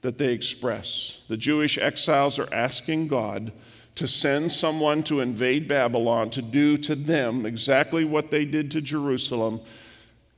that 0.00 0.16
they 0.16 0.32
express. 0.32 1.20
The 1.28 1.36
Jewish 1.36 1.76
exiles 1.76 2.38
are 2.38 2.48
asking 2.50 3.08
God 3.08 3.52
to 3.96 4.08
send 4.08 4.52
someone 4.52 5.02
to 5.02 5.20
invade 5.20 5.68
Babylon 5.68 6.30
to 6.30 6.40
do 6.40 6.78
to 6.78 6.94
them 6.94 7.44
exactly 7.44 8.06
what 8.06 8.30
they 8.30 8.46
did 8.46 8.70
to 8.70 8.80
Jerusalem 8.80 9.60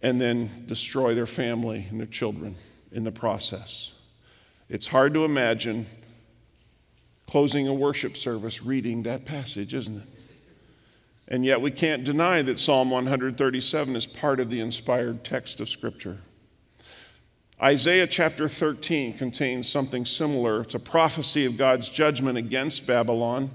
and 0.02 0.20
then 0.20 0.64
destroy 0.66 1.14
their 1.14 1.24
family 1.24 1.86
and 1.88 2.00
their 2.00 2.06
children 2.08 2.56
in 2.90 3.04
the 3.04 3.12
process. 3.12 3.92
It's 4.72 4.86
hard 4.88 5.12
to 5.12 5.26
imagine 5.26 5.84
closing 7.28 7.68
a 7.68 7.74
worship 7.74 8.16
service 8.16 8.62
reading 8.62 9.02
that 9.02 9.26
passage, 9.26 9.74
isn't 9.74 9.98
it? 9.98 10.08
And 11.28 11.44
yet 11.44 11.60
we 11.60 11.70
can't 11.70 12.04
deny 12.04 12.40
that 12.40 12.58
Psalm 12.58 12.90
137 12.90 13.94
is 13.94 14.06
part 14.06 14.40
of 14.40 14.48
the 14.48 14.60
inspired 14.60 15.24
text 15.24 15.60
of 15.60 15.68
Scripture. 15.68 16.20
Isaiah 17.62 18.06
chapter 18.06 18.48
13 18.48 19.18
contains 19.18 19.68
something 19.68 20.06
similar. 20.06 20.62
It's 20.62 20.74
a 20.74 20.78
prophecy 20.78 21.44
of 21.44 21.58
God's 21.58 21.90
judgment 21.90 22.38
against 22.38 22.86
Babylon. 22.86 23.50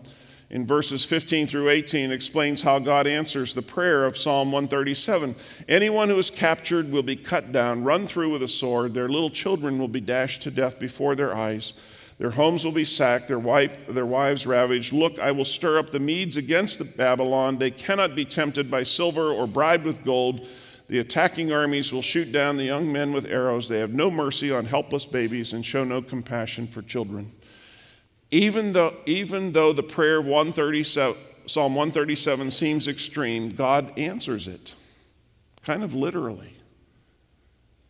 In 0.49 0.65
verses 0.65 1.03
15 1.03 1.47
through 1.47 1.69
18, 1.69 2.09
explains 2.11 2.61
how 2.61 2.79
God 2.79 3.05
answers 3.05 3.53
the 3.53 3.61
prayer 3.61 4.05
of 4.05 4.17
Psalm 4.17 4.51
137. 4.51 5.35
Anyone 5.67 6.07
who 6.07 6.17
is 6.17 6.29
captured 6.29 6.89
will 6.89 7.03
be 7.03 7.17
cut 7.17 7.51
down, 7.51 7.83
run 7.83 8.07
through 8.07 8.29
with 8.31 8.41
a 8.41 8.47
sword. 8.47 8.93
Their 8.93 9.09
little 9.09 9.29
children 9.29 9.77
will 9.77 9.89
be 9.89 9.99
dashed 9.99 10.43
to 10.43 10.51
death 10.51 10.79
before 10.79 11.15
their 11.15 11.35
eyes. 11.35 11.73
Their 12.17 12.31
homes 12.31 12.63
will 12.63 12.71
be 12.71 12.85
sacked, 12.85 13.27
their, 13.27 13.37
wife, 13.37 13.85
their 13.87 14.05
wives 14.05 14.47
ravaged. 14.47 14.93
Look, 14.93 15.19
I 15.19 15.31
will 15.31 15.45
stir 15.45 15.77
up 15.77 15.91
the 15.91 15.99
Medes 15.99 16.37
against 16.37 16.79
the 16.79 16.85
Babylon. 16.85 17.57
They 17.57 17.69
cannot 17.69 18.15
be 18.15 18.25
tempted 18.25 18.71
by 18.71 18.83
silver 18.83 19.31
or 19.31 19.47
bribed 19.47 19.85
with 19.85 20.05
gold. 20.05 20.47
The 20.87 20.99
attacking 20.99 21.51
armies 21.51 21.91
will 21.91 22.01
shoot 22.01 22.31
down 22.31 22.55
the 22.55 22.63
young 22.63 22.91
men 22.91 23.11
with 23.11 23.25
arrows. 23.25 23.67
They 23.67 23.79
have 23.79 23.93
no 23.93 24.09
mercy 24.09 24.51
on 24.51 24.65
helpless 24.65 25.05
babies 25.05 25.51
and 25.51 25.65
show 25.65 25.83
no 25.83 26.01
compassion 26.01 26.67
for 26.67 26.81
children. 26.81 27.33
Even 28.31 28.73
though, 28.73 28.95
even 29.05 29.53
though 29.53 29.71
the 29.73 29.83
prayer 29.83 30.17
of 30.19 30.25
137, 30.25 31.17
Psalm 31.45 31.75
137 31.75 32.51
seems 32.51 32.87
extreme, 32.87 33.49
God 33.49 33.97
answers 33.97 34.47
it, 34.47 34.75
kind 35.63 35.83
of 35.83 35.93
literally, 35.93 36.53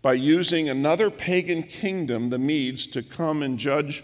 by 0.03 0.13
using 0.13 0.69
another 0.69 1.09
pagan 1.09 1.63
kingdom, 1.63 2.29
the 2.29 2.37
Medes, 2.37 2.85
to 2.87 3.01
come 3.01 3.41
and 3.41 3.57
judge 3.57 4.03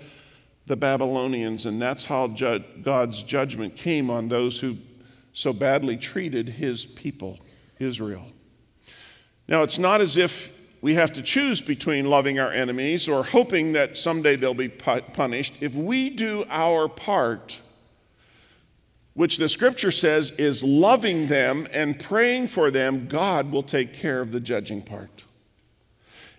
the 0.66 0.76
Babylonians. 0.76 1.68
And 1.68 1.82
that's 1.82 2.06
how 2.06 2.30
ju- 2.30 2.64
God's 2.82 3.22
judgment 3.22 3.76
came 3.76 4.10
on 4.10 4.28
those 4.28 4.60
who 4.60 4.78
so 5.34 5.54
badly 5.54 5.98
treated 5.98 6.50
his 6.50 6.86
people, 6.86 7.40
Israel. 7.80 8.32
Now, 9.48 9.64
it's 9.64 9.78
not 9.78 10.02
as 10.02 10.18
if 10.18 10.52
we 10.84 10.96
have 10.96 11.14
to 11.14 11.22
choose 11.22 11.62
between 11.62 12.10
loving 12.10 12.40
our 12.40 12.52
enemies 12.52 13.08
or 13.08 13.24
hoping 13.24 13.72
that 13.72 13.98
someday 13.98 14.36
they'll 14.36 14.54
be 14.54 14.68
punished. 14.68 15.54
If 15.62 15.74
we 15.74 16.10
do 16.10 16.44
our 16.50 16.90
part, 16.90 17.62
which 19.14 19.38
the 19.38 19.48
scripture 19.48 19.92
says 19.92 20.32
is 20.32 20.62
loving 20.62 21.28
them 21.28 21.70
and 21.72 21.98
praying 21.98 22.50
for 22.50 22.70
them, 22.70 23.08
God 23.08 23.50
will 23.50 23.64
take 23.64 23.94
care 23.94 24.20
of 24.20 24.34
the 24.34 24.42
judging 24.42 24.82
part. 24.82 25.24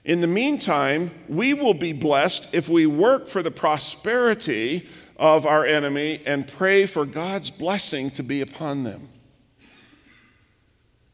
In 0.05 0.21
the 0.21 0.27
meantime, 0.27 1.11
we 1.27 1.55
will 1.55 1.73
be 1.73 1.95
blessed 1.95 2.53
if 2.53 2.69
we 2.69 2.85
work 2.85 3.29
for 3.29 3.43
the 3.43 3.51
prosperity 3.51 4.87
of 5.17 5.47
our 5.47 5.65
enemy 5.65 6.21
and 6.27 6.47
pray 6.47 6.85
for 6.85 7.07
God's 7.07 7.51
blessing 7.51 8.11
to 8.11 8.23
be 8.23 8.43
upon 8.43 8.85
them. 8.85 9.09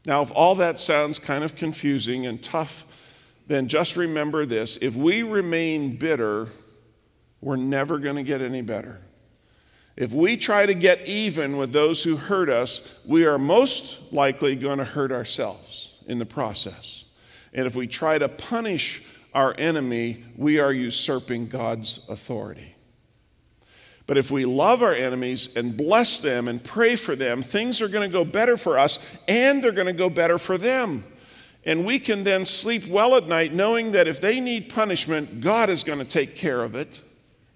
Now, 0.05 0.21
if 0.21 0.33
all 0.35 0.55
that 0.55 0.81
sounds 0.81 1.17
kind 1.17 1.45
of 1.45 1.55
confusing 1.55 2.25
and 2.25 2.43
tough, 2.43 2.85
then 3.51 3.67
just 3.67 3.97
remember 3.97 4.45
this 4.45 4.77
if 4.77 4.95
we 4.95 5.23
remain 5.23 5.97
bitter, 5.97 6.47
we're 7.41 7.55
never 7.55 7.99
going 7.99 8.15
to 8.15 8.23
get 8.23 8.41
any 8.41 8.61
better. 8.61 8.99
If 9.95 10.13
we 10.13 10.37
try 10.37 10.65
to 10.65 10.73
get 10.73 11.07
even 11.07 11.57
with 11.57 11.73
those 11.73 12.01
who 12.03 12.15
hurt 12.15 12.49
us, 12.49 12.99
we 13.05 13.25
are 13.25 13.37
most 13.37 14.13
likely 14.13 14.55
going 14.55 14.77
to 14.77 14.85
hurt 14.85 15.11
ourselves 15.11 15.89
in 16.07 16.17
the 16.17 16.25
process. 16.25 17.03
And 17.53 17.67
if 17.67 17.75
we 17.75 17.87
try 17.87 18.17
to 18.17 18.29
punish 18.29 19.03
our 19.33 19.53
enemy, 19.57 20.23
we 20.37 20.59
are 20.59 20.71
usurping 20.71 21.47
God's 21.47 22.07
authority. 22.09 22.75
But 24.07 24.17
if 24.17 24.31
we 24.31 24.45
love 24.45 24.81
our 24.81 24.93
enemies 24.93 25.55
and 25.55 25.75
bless 25.77 26.19
them 26.19 26.47
and 26.47 26.63
pray 26.63 26.95
for 26.95 27.15
them, 27.15 27.41
things 27.41 27.81
are 27.81 27.87
going 27.87 28.09
to 28.09 28.11
go 28.11 28.25
better 28.25 28.57
for 28.57 28.79
us 28.79 28.99
and 29.27 29.63
they're 29.63 29.71
going 29.71 29.87
to 29.87 29.93
go 29.93 30.09
better 30.09 30.37
for 30.37 30.57
them. 30.57 31.03
And 31.63 31.85
we 31.85 31.99
can 31.99 32.23
then 32.23 32.45
sleep 32.45 32.87
well 32.87 33.15
at 33.15 33.27
night 33.27 33.53
knowing 33.53 33.91
that 33.91 34.07
if 34.07 34.19
they 34.19 34.39
need 34.39 34.69
punishment, 34.69 35.41
God 35.41 35.69
is 35.69 35.83
going 35.83 35.99
to 35.99 36.05
take 36.05 36.35
care 36.35 36.63
of 36.63 36.73
it 36.75 37.01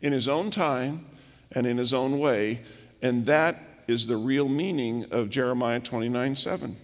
in 0.01 0.13
His 0.13 0.27
own 0.27 0.51
time 0.51 1.05
and 1.51 1.65
in 1.65 1.77
His 1.77 1.93
own 1.93 2.19
way. 2.19 2.61
And 3.01 3.25
that 3.25 3.61
is 3.87 4.07
the 4.07 4.17
real 4.17 4.47
meaning 4.47 5.05
of 5.11 5.29
Jeremiah 5.29 5.79
29 5.79 6.35
7. 6.35 6.77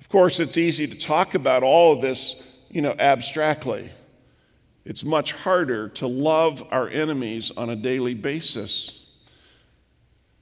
Of 0.00 0.08
course, 0.08 0.40
it's 0.40 0.58
easy 0.58 0.88
to 0.88 0.98
talk 0.98 1.34
about 1.34 1.62
all 1.62 1.92
of 1.92 2.00
this, 2.00 2.60
you 2.68 2.82
know, 2.82 2.94
abstractly. 2.98 3.90
It's 4.84 5.04
much 5.04 5.32
harder 5.32 5.88
to 5.90 6.08
love 6.08 6.66
our 6.72 6.88
enemies 6.88 7.52
on 7.52 7.70
a 7.70 7.76
daily 7.76 8.14
basis 8.14 9.06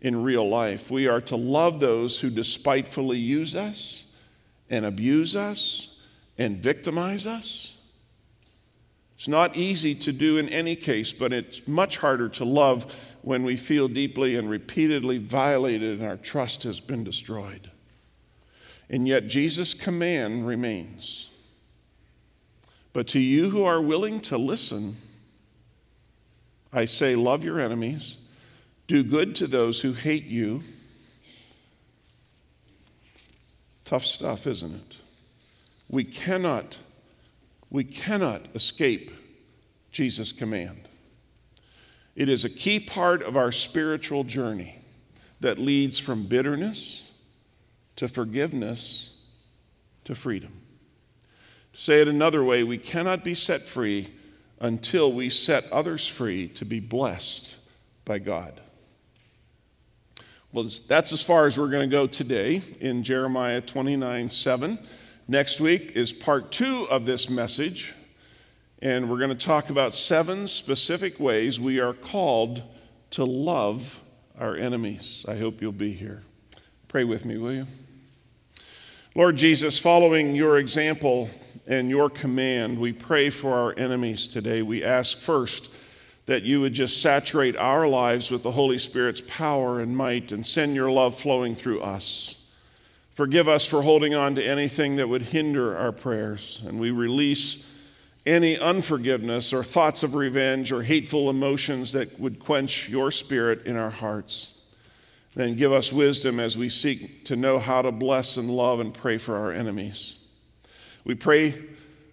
in 0.01 0.23
real 0.23 0.49
life. 0.49 0.91
We 0.91 1.09
are 1.09 1.21
to 1.23 1.37
love 1.37 1.79
those 1.79 2.19
who 2.19 2.31
despitefully 2.31 3.19
use 3.19 3.55
us 3.55 4.05
and 4.71 4.87
abuse 4.87 5.37
us 5.37 5.97
and 6.39 6.57
victimize 6.57 7.27
us. 7.27 7.77
It's 9.17 9.29
not 9.29 9.57
easy 9.57 9.95
to 9.97 10.13
do 10.13 10.39
in 10.39 10.49
any 10.49 10.77
case, 10.77 11.13
but 11.13 11.33
it's 11.33 11.69
much 11.69 11.99
harder 11.99 12.31
to 12.31 12.45
love 12.47 12.91
when 13.21 13.43
we 13.43 13.57
feel 13.57 13.89
deeply 13.89 14.37
and 14.37 14.49
repeatedly 14.49 15.19
violated 15.19 15.99
and 15.99 16.09
our 16.09 16.17
trust 16.17 16.63
has 16.63 16.81
been 16.81 17.05
destroyed. 17.05 17.71
And 18.89 19.07
yet, 19.07 19.27
Jesus' 19.27 19.75
command 19.75 20.47
remains 20.47 21.31
but 22.93 23.07
to 23.09 23.21
you 23.21 23.51
who 23.51 23.65
are 23.65 23.81
willing 23.81 24.21
to 24.23 24.39
listen, 24.39 24.97
I 26.73 26.85
say, 26.85 27.15
love 27.15 27.45
your 27.45 27.61
enemies, 27.61 28.17
do 28.87 29.03
good 29.03 29.35
to 29.37 29.47
those 29.47 29.81
who 29.81 29.93
hate 29.93 30.27
you. 30.27 30.63
Tough 33.91 34.07
stuff, 34.07 34.47
isn't 34.47 34.73
it? 34.73 34.97
We 35.89 36.05
cannot, 36.05 36.79
we 37.71 37.83
cannot 37.83 38.47
escape 38.55 39.11
Jesus' 39.91 40.31
command. 40.31 40.89
It 42.15 42.29
is 42.29 42.45
a 42.45 42.49
key 42.49 42.79
part 42.79 43.21
of 43.21 43.37
our 43.37 43.51
spiritual 43.51 44.23
journey 44.23 44.79
that 45.41 45.59
leads 45.59 45.99
from 45.99 46.27
bitterness 46.27 47.11
to 47.97 48.07
forgiveness 48.07 49.11
to 50.05 50.15
freedom. 50.15 50.53
To 51.73 51.81
say 51.81 52.01
it 52.01 52.07
another 52.07 52.45
way, 52.45 52.63
we 52.63 52.79
cannot 52.79 53.25
be 53.25 53.35
set 53.35 53.63
free 53.63 54.13
until 54.61 55.13
we 55.13 55.29
set 55.31 55.65
others 55.73 56.07
free 56.07 56.47
to 56.51 56.65
be 56.65 56.79
blessed 56.79 57.57
by 58.05 58.21
God. 58.21 58.61
Well, 60.53 60.69
that's 60.89 61.13
as 61.13 61.23
far 61.23 61.47
as 61.47 61.57
we're 61.57 61.69
going 61.69 61.89
to 61.89 61.97
go 61.97 62.09
today 62.09 62.61
in 62.81 63.05
Jeremiah 63.05 63.61
29 63.61 64.31
7. 64.31 64.81
Next 65.29 65.61
week 65.61 65.93
is 65.95 66.13
part 66.13 66.51
two 66.51 66.89
of 66.91 67.07
this 67.07 67.31
message, 67.31 67.95
and 68.83 69.09
we're 69.09 69.19
going 69.19 69.31
to 69.31 69.47
talk 69.47 69.71
about 69.71 69.95
seven 69.95 70.49
specific 70.49 71.21
ways 71.21 71.61
we 71.61 71.79
are 71.79 71.93
called 71.93 72.65
to 73.11 73.25
love 73.25 74.01
our 74.41 74.57
enemies. 74.57 75.25
I 75.29 75.37
hope 75.37 75.63
you'll 75.63 75.71
be 75.71 75.93
here. 75.93 76.25
Pray 76.89 77.05
with 77.05 77.25
me, 77.25 77.39
will 77.39 77.53
you? 77.53 77.67
Lord 79.15 79.37
Jesus, 79.37 79.79
following 79.79 80.35
your 80.35 80.59
example, 80.59 81.31
and 81.69 81.89
your 81.89 82.11
command, 82.11 82.77
we 82.77 82.93
pray 82.93 83.31
for 83.31 83.53
our 83.53 83.79
enemies 83.79 84.27
today. 84.27 84.63
We 84.63 84.83
ask 84.83 85.17
first 85.17 85.71
that 86.31 86.45
you 86.45 86.61
would 86.61 86.73
just 86.73 87.03
saturate 87.03 87.57
our 87.57 87.89
lives 87.89 88.31
with 88.31 88.45
the 88.45 88.53
Holy 88.53 88.79
Spirit's 88.79 89.21
power 89.27 89.81
and 89.81 89.97
might 89.97 90.31
and 90.31 90.47
send 90.47 90.77
your 90.77 90.89
love 90.89 91.19
flowing 91.19 91.57
through 91.57 91.81
us. 91.81 92.37
Forgive 93.15 93.49
us 93.49 93.67
for 93.67 93.83
holding 93.83 94.15
on 94.15 94.37
to 94.37 94.45
anything 94.45 94.95
that 94.95 95.09
would 95.09 95.23
hinder 95.23 95.77
our 95.77 95.91
prayers, 95.91 96.63
and 96.65 96.79
we 96.79 96.93
release 96.93 97.67
any 98.27 98.57
unforgiveness 98.57 99.53
or 99.53 99.65
thoughts 99.65 100.05
of 100.05 100.15
revenge 100.15 100.71
or 100.71 100.85
hateful 100.85 101.31
emotions 101.31 101.91
that 101.95 102.21
would 102.21 102.39
quench 102.39 102.89
your 102.89 103.11
spirit 103.11 103.67
in 103.67 103.75
our 103.75 103.91
hearts. 103.91 104.57
Then 105.35 105.57
give 105.57 105.73
us 105.73 105.93
wisdom 105.93 106.39
as 106.39 106.57
we 106.57 106.69
seek 106.69 107.25
to 107.25 107.35
know 107.35 107.59
how 107.59 107.83
to 107.83 107.91
bless 107.91 108.37
and 108.37 108.49
love 108.49 108.79
and 108.79 108.95
pray 108.95 109.19
for 109.19 109.37
our 109.37 109.51
enemies. 109.51 110.15
We 111.03 111.17
pray 111.17 111.61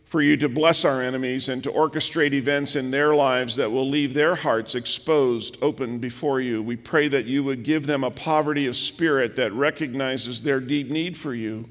for 0.08 0.22
you 0.22 0.38
to 0.38 0.48
bless 0.48 0.86
our 0.86 1.02
enemies 1.02 1.50
and 1.50 1.62
to 1.62 1.70
orchestrate 1.70 2.32
events 2.32 2.78
in 2.78 2.92
their 2.92 3.14
lives 3.14 3.58
that 3.58 3.70
will 3.70 3.90
leave 3.90 4.14
their 4.14 4.36
hearts 4.36 4.74
exposed, 4.74 5.58
open 5.62 6.00
before 6.00 6.40
you. 6.40 6.64
We 6.64 6.78
pray 6.78 7.10
that 7.10 7.26
you 7.26 7.44
would 7.44 7.64
give 7.64 7.86
them 7.86 8.06
a 8.06 8.12
poverty 8.12 8.68
of 8.68 8.78
spirit 8.78 9.36
that 9.36 9.52
recognizes 9.52 10.42
their 10.42 10.62
deep 10.62 10.90
need 10.90 11.18
for 11.18 11.34
you. 11.34 11.70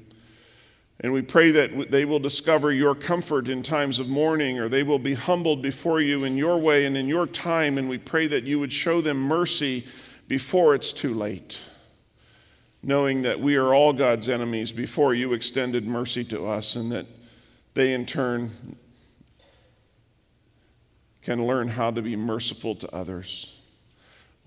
And 0.99 1.13
we 1.13 1.23
pray 1.23 1.49
that 1.49 1.89
they 1.89 2.05
will 2.05 2.19
discover 2.19 2.71
your 2.71 2.93
comfort 2.93 3.49
in 3.49 3.63
times 3.63 3.97
of 3.97 4.07
mourning, 4.07 4.59
or 4.59 4.69
they 4.69 4.83
will 4.83 4.99
be 4.99 5.15
humbled 5.15 5.63
before 5.63 5.99
you 5.99 6.23
in 6.23 6.37
your 6.37 6.59
way 6.59 6.85
and 6.85 6.95
in 6.95 7.07
your 7.07 7.25
time. 7.25 7.79
And 7.79 7.89
we 7.89 7.97
pray 7.97 8.27
that 8.27 8.43
you 8.43 8.59
would 8.59 8.71
show 8.71 9.01
them 9.01 9.17
mercy 9.17 9.87
before 10.27 10.75
it's 10.75 10.93
too 10.93 11.15
late, 11.15 11.59
knowing 12.83 13.23
that 13.23 13.39
we 13.39 13.55
are 13.55 13.73
all 13.73 13.93
God's 13.93 14.29
enemies 14.29 14.71
before 14.71 15.15
you 15.15 15.33
extended 15.33 15.87
mercy 15.87 16.23
to 16.25 16.45
us, 16.45 16.75
and 16.75 16.91
that 16.91 17.07
they 17.77 17.93
in 17.93 18.07
turn 18.07 18.75
can 21.21 21.45
learn 21.45 21.67
how 21.67 21.91
to 21.91 22.01
be 22.01 22.15
merciful 22.15 22.73
to 22.73 22.93
others. 22.93 23.53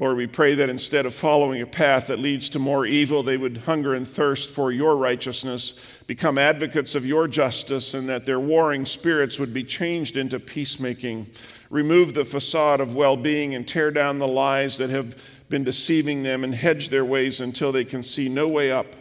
Lord, 0.01 0.17
we 0.17 0.27
pray 0.27 0.57
that 0.57 0.69
instead 0.69 1.07
of 1.07 1.15
following 1.15 1.63
a 1.63 1.67
path 1.67 2.09
that 2.09 2.19
leads 2.19 2.49
to 2.49 2.59
more 2.59 2.87
evil, 2.87 3.23
they 3.23 3.37
would 3.37 3.59
hunger 3.59 3.95
and 3.95 4.09
thirst 4.09 4.49
for 4.49 4.73
your 4.73 4.97
righteousness, 4.97 5.79
become 6.09 6.39
advocates 6.39 6.97
of 6.97 7.07
your 7.07 7.29
justice, 7.29 7.95
and 7.95 8.09
that 8.09 8.25
their 8.25 8.41
warring 8.41 8.85
spirits 8.85 9.39
would 9.39 9.55
be 9.55 9.63
changed 9.63 10.17
into 10.17 10.41
peacemaking. 10.41 11.27
Remove 11.69 12.15
the 12.15 12.25
facade 12.25 12.81
of 12.81 12.97
well 12.97 13.17
being 13.17 13.55
and 13.55 13.69
tear 13.69 13.93
down 13.93 14.19
the 14.19 14.27
lies 14.27 14.77
that 14.79 14.91
have 14.91 15.23
been 15.49 15.63
deceiving 15.63 16.25
them 16.25 16.43
and 16.43 16.55
hedge 16.55 16.89
their 16.89 17.05
ways 17.05 17.41
until 17.41 17.71
they 17.71 17.85
can 17.85 18.03
see 18.03 18.29
no 18.29 18.49
way 18.49 18.73
up, 18.73 18.97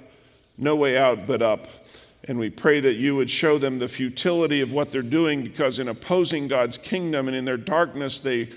no 0.56 0.76
way 0.76 0.98
out 0.98 1.26
but 1.26 1.42
up. 1.42 1.68
And 2.26 2.38
we 2.38 2.50
pray 2.50 2.80
that 2.82 2.96
you 2.96 3.16
would 3.16 3.30
show 3.30 3.58
them 3.58 3.80
the 3.80 3.88
futility 3.88 4.62
of 4.62 4.74
what 4.74 4.92
they're 4.92 5.02
doing 5.02 5.42
because 5.42 5.80
in 5.80 5.88
opposing 5.88 6.48
God's 6.48 6.78
kingdom 6.78 7.28
and 7.28 7.36
in 7.36 7.46
their 7.46 7.58
darkness, 7.58 8.22
they 8.22 8.50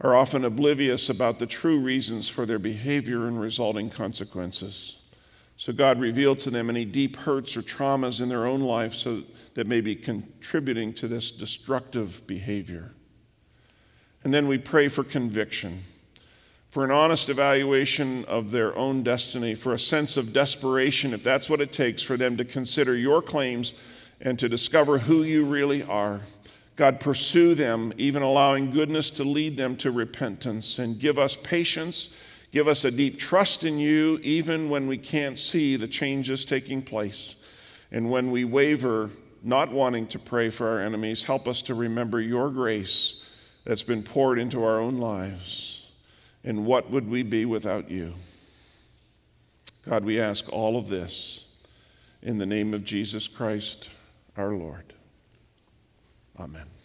are 0.00 0.16
often 0.16 0.44
oblivious 0.44 1.08
about 1.10 1.38
the 1.38 1.46
true 1.46 1.78
reasons 1.78 2.28
for 2.28 2.46
their 2.46 2.58
behavior 2.58 3.26
and 3.26 3.40
resulting 3.40 3.90
consequences. 3.90 4.96
So, 5.56 5.74
God, 5.74 6.00
reveal 6.00 6.36
to 6.36 6.50
them 6.50 6.70
any 6.70 6.86
deep 6.86 7.16
hurts 7.16 7.54
or 7.56 7.60
traumas 7.60 8.22
in 8.22 8.30
their 8.30 8.46
own 8.46 8.60
life 8.62 8.94
so 8.94 9.22
that 9.54 9.66
may 9.66 9.82
be 9.82 9.94
contributing 9.94 10.94
to 10.94 11.08
this 11.08 11.30
destructive 11.30 12.26
behavior. 12.26 12.92
And 14.24 14.32
then 14.32 14.48
we 14.48 14.56
pray 14.56 14.88
for 14.88 15.04
conviction, 15.04 15.82
for 16.70 16.84
an 16.84 16.92
honest 16.92 17.28
evaluation 17.28 18.24
of 18.26 18.52
their 18.52 18.76
own 18.76 19.02
destiny, 19.02 19.56
for 19.56 19.74
a 19.74 19.78
sense 19.78 20.16
of 20.16 20.32
desperation, 20.32 21.12
if 21.12 21.22
that's 21.22 21.50
what 21.50 21.60
it 21.60 21.72
takes 21.72 22.00
for 22.00 22.16
them 22.16 22.36
to 22.36 22.44
consider 22.44 22.96
your 22.96 23.20
claims 23.20 23.74
and 24.20 24.38
to 24.38 24.48
discover 24.48 24.98
who 24.98 25.24
you 25.24 25.44
really 25.44 25.82
are. 25.82 26.20
God, 26.76 27.00
pursue 27.00 27.56
them, 27.56 27.92
even 27.98 28.22
allowing 28.22 28.70
goodness 28.70 29.10
to 29.12 29.24
lead 29.24 29.56
them 29.56 29.76
to 29.78 29.90
repentance, 29.90 30.78
and 30.78 30.98
give 30.98 31.18
us 31.18 31.36
patience. 31.36 32.14
Give 32.52 32.68
us 32.68 32.84
a 32.84 32.90
deep 32.90 33.18
trust 33.18 33.64
in 33.64 33.78
you, 33.78 34.18
even 34.22 34.70
when 34.70 34.86
we 34.86 34.96
can't 34.96 35.38
see 35.38 35.76
the 35.76 35.88
changes 35.88 36.44
taking 36.44 36.82
place. 36.82 37.34
And 37.90 38.10
when 38.10 38.30
we 38.30 38.44
waver, 38.44 39.10
not 39.42 39.72
wanting 39.72 40.06
to 40.08 40.18
pray 40.18 40.50
for 40.50 40.68
our 40.68 40.80
enemies, 40.80 41.24
help 41.24 41.48
us 41.48 41.62
to 41.62 41.74
remember 41.74 42.20
your 42.20 42.48
grace 42.50 43.24
that's 43.64 43.82
been 43.82 44.02
poured 44.02 44.38
into 44.38 44.64
our 44.64 44.80
own 44.80 44.98
lives. 44.98 45.69
And 46.44 46.64
what 46.64 46.90
would 46.90 47.08
we 47.08 47.22
be 47.22 47.44
without 47.44 47.90
you? 47.90 48.14
God, 49.88 50.04
we 50.04 50.20
ask 50.20 50.50
all 50.52 50.76
of 50.76 50.88
this 50.88 51.44
in 52.22 52.38
the 52.38 52.46
name 52.46 52.74
of 52.74 52.84
Jesus 52.84 53.28
Christ, 53.28 53.90
our 54.36 54.52
Lord. 54.52 54.92
Amen. 56.38 56.79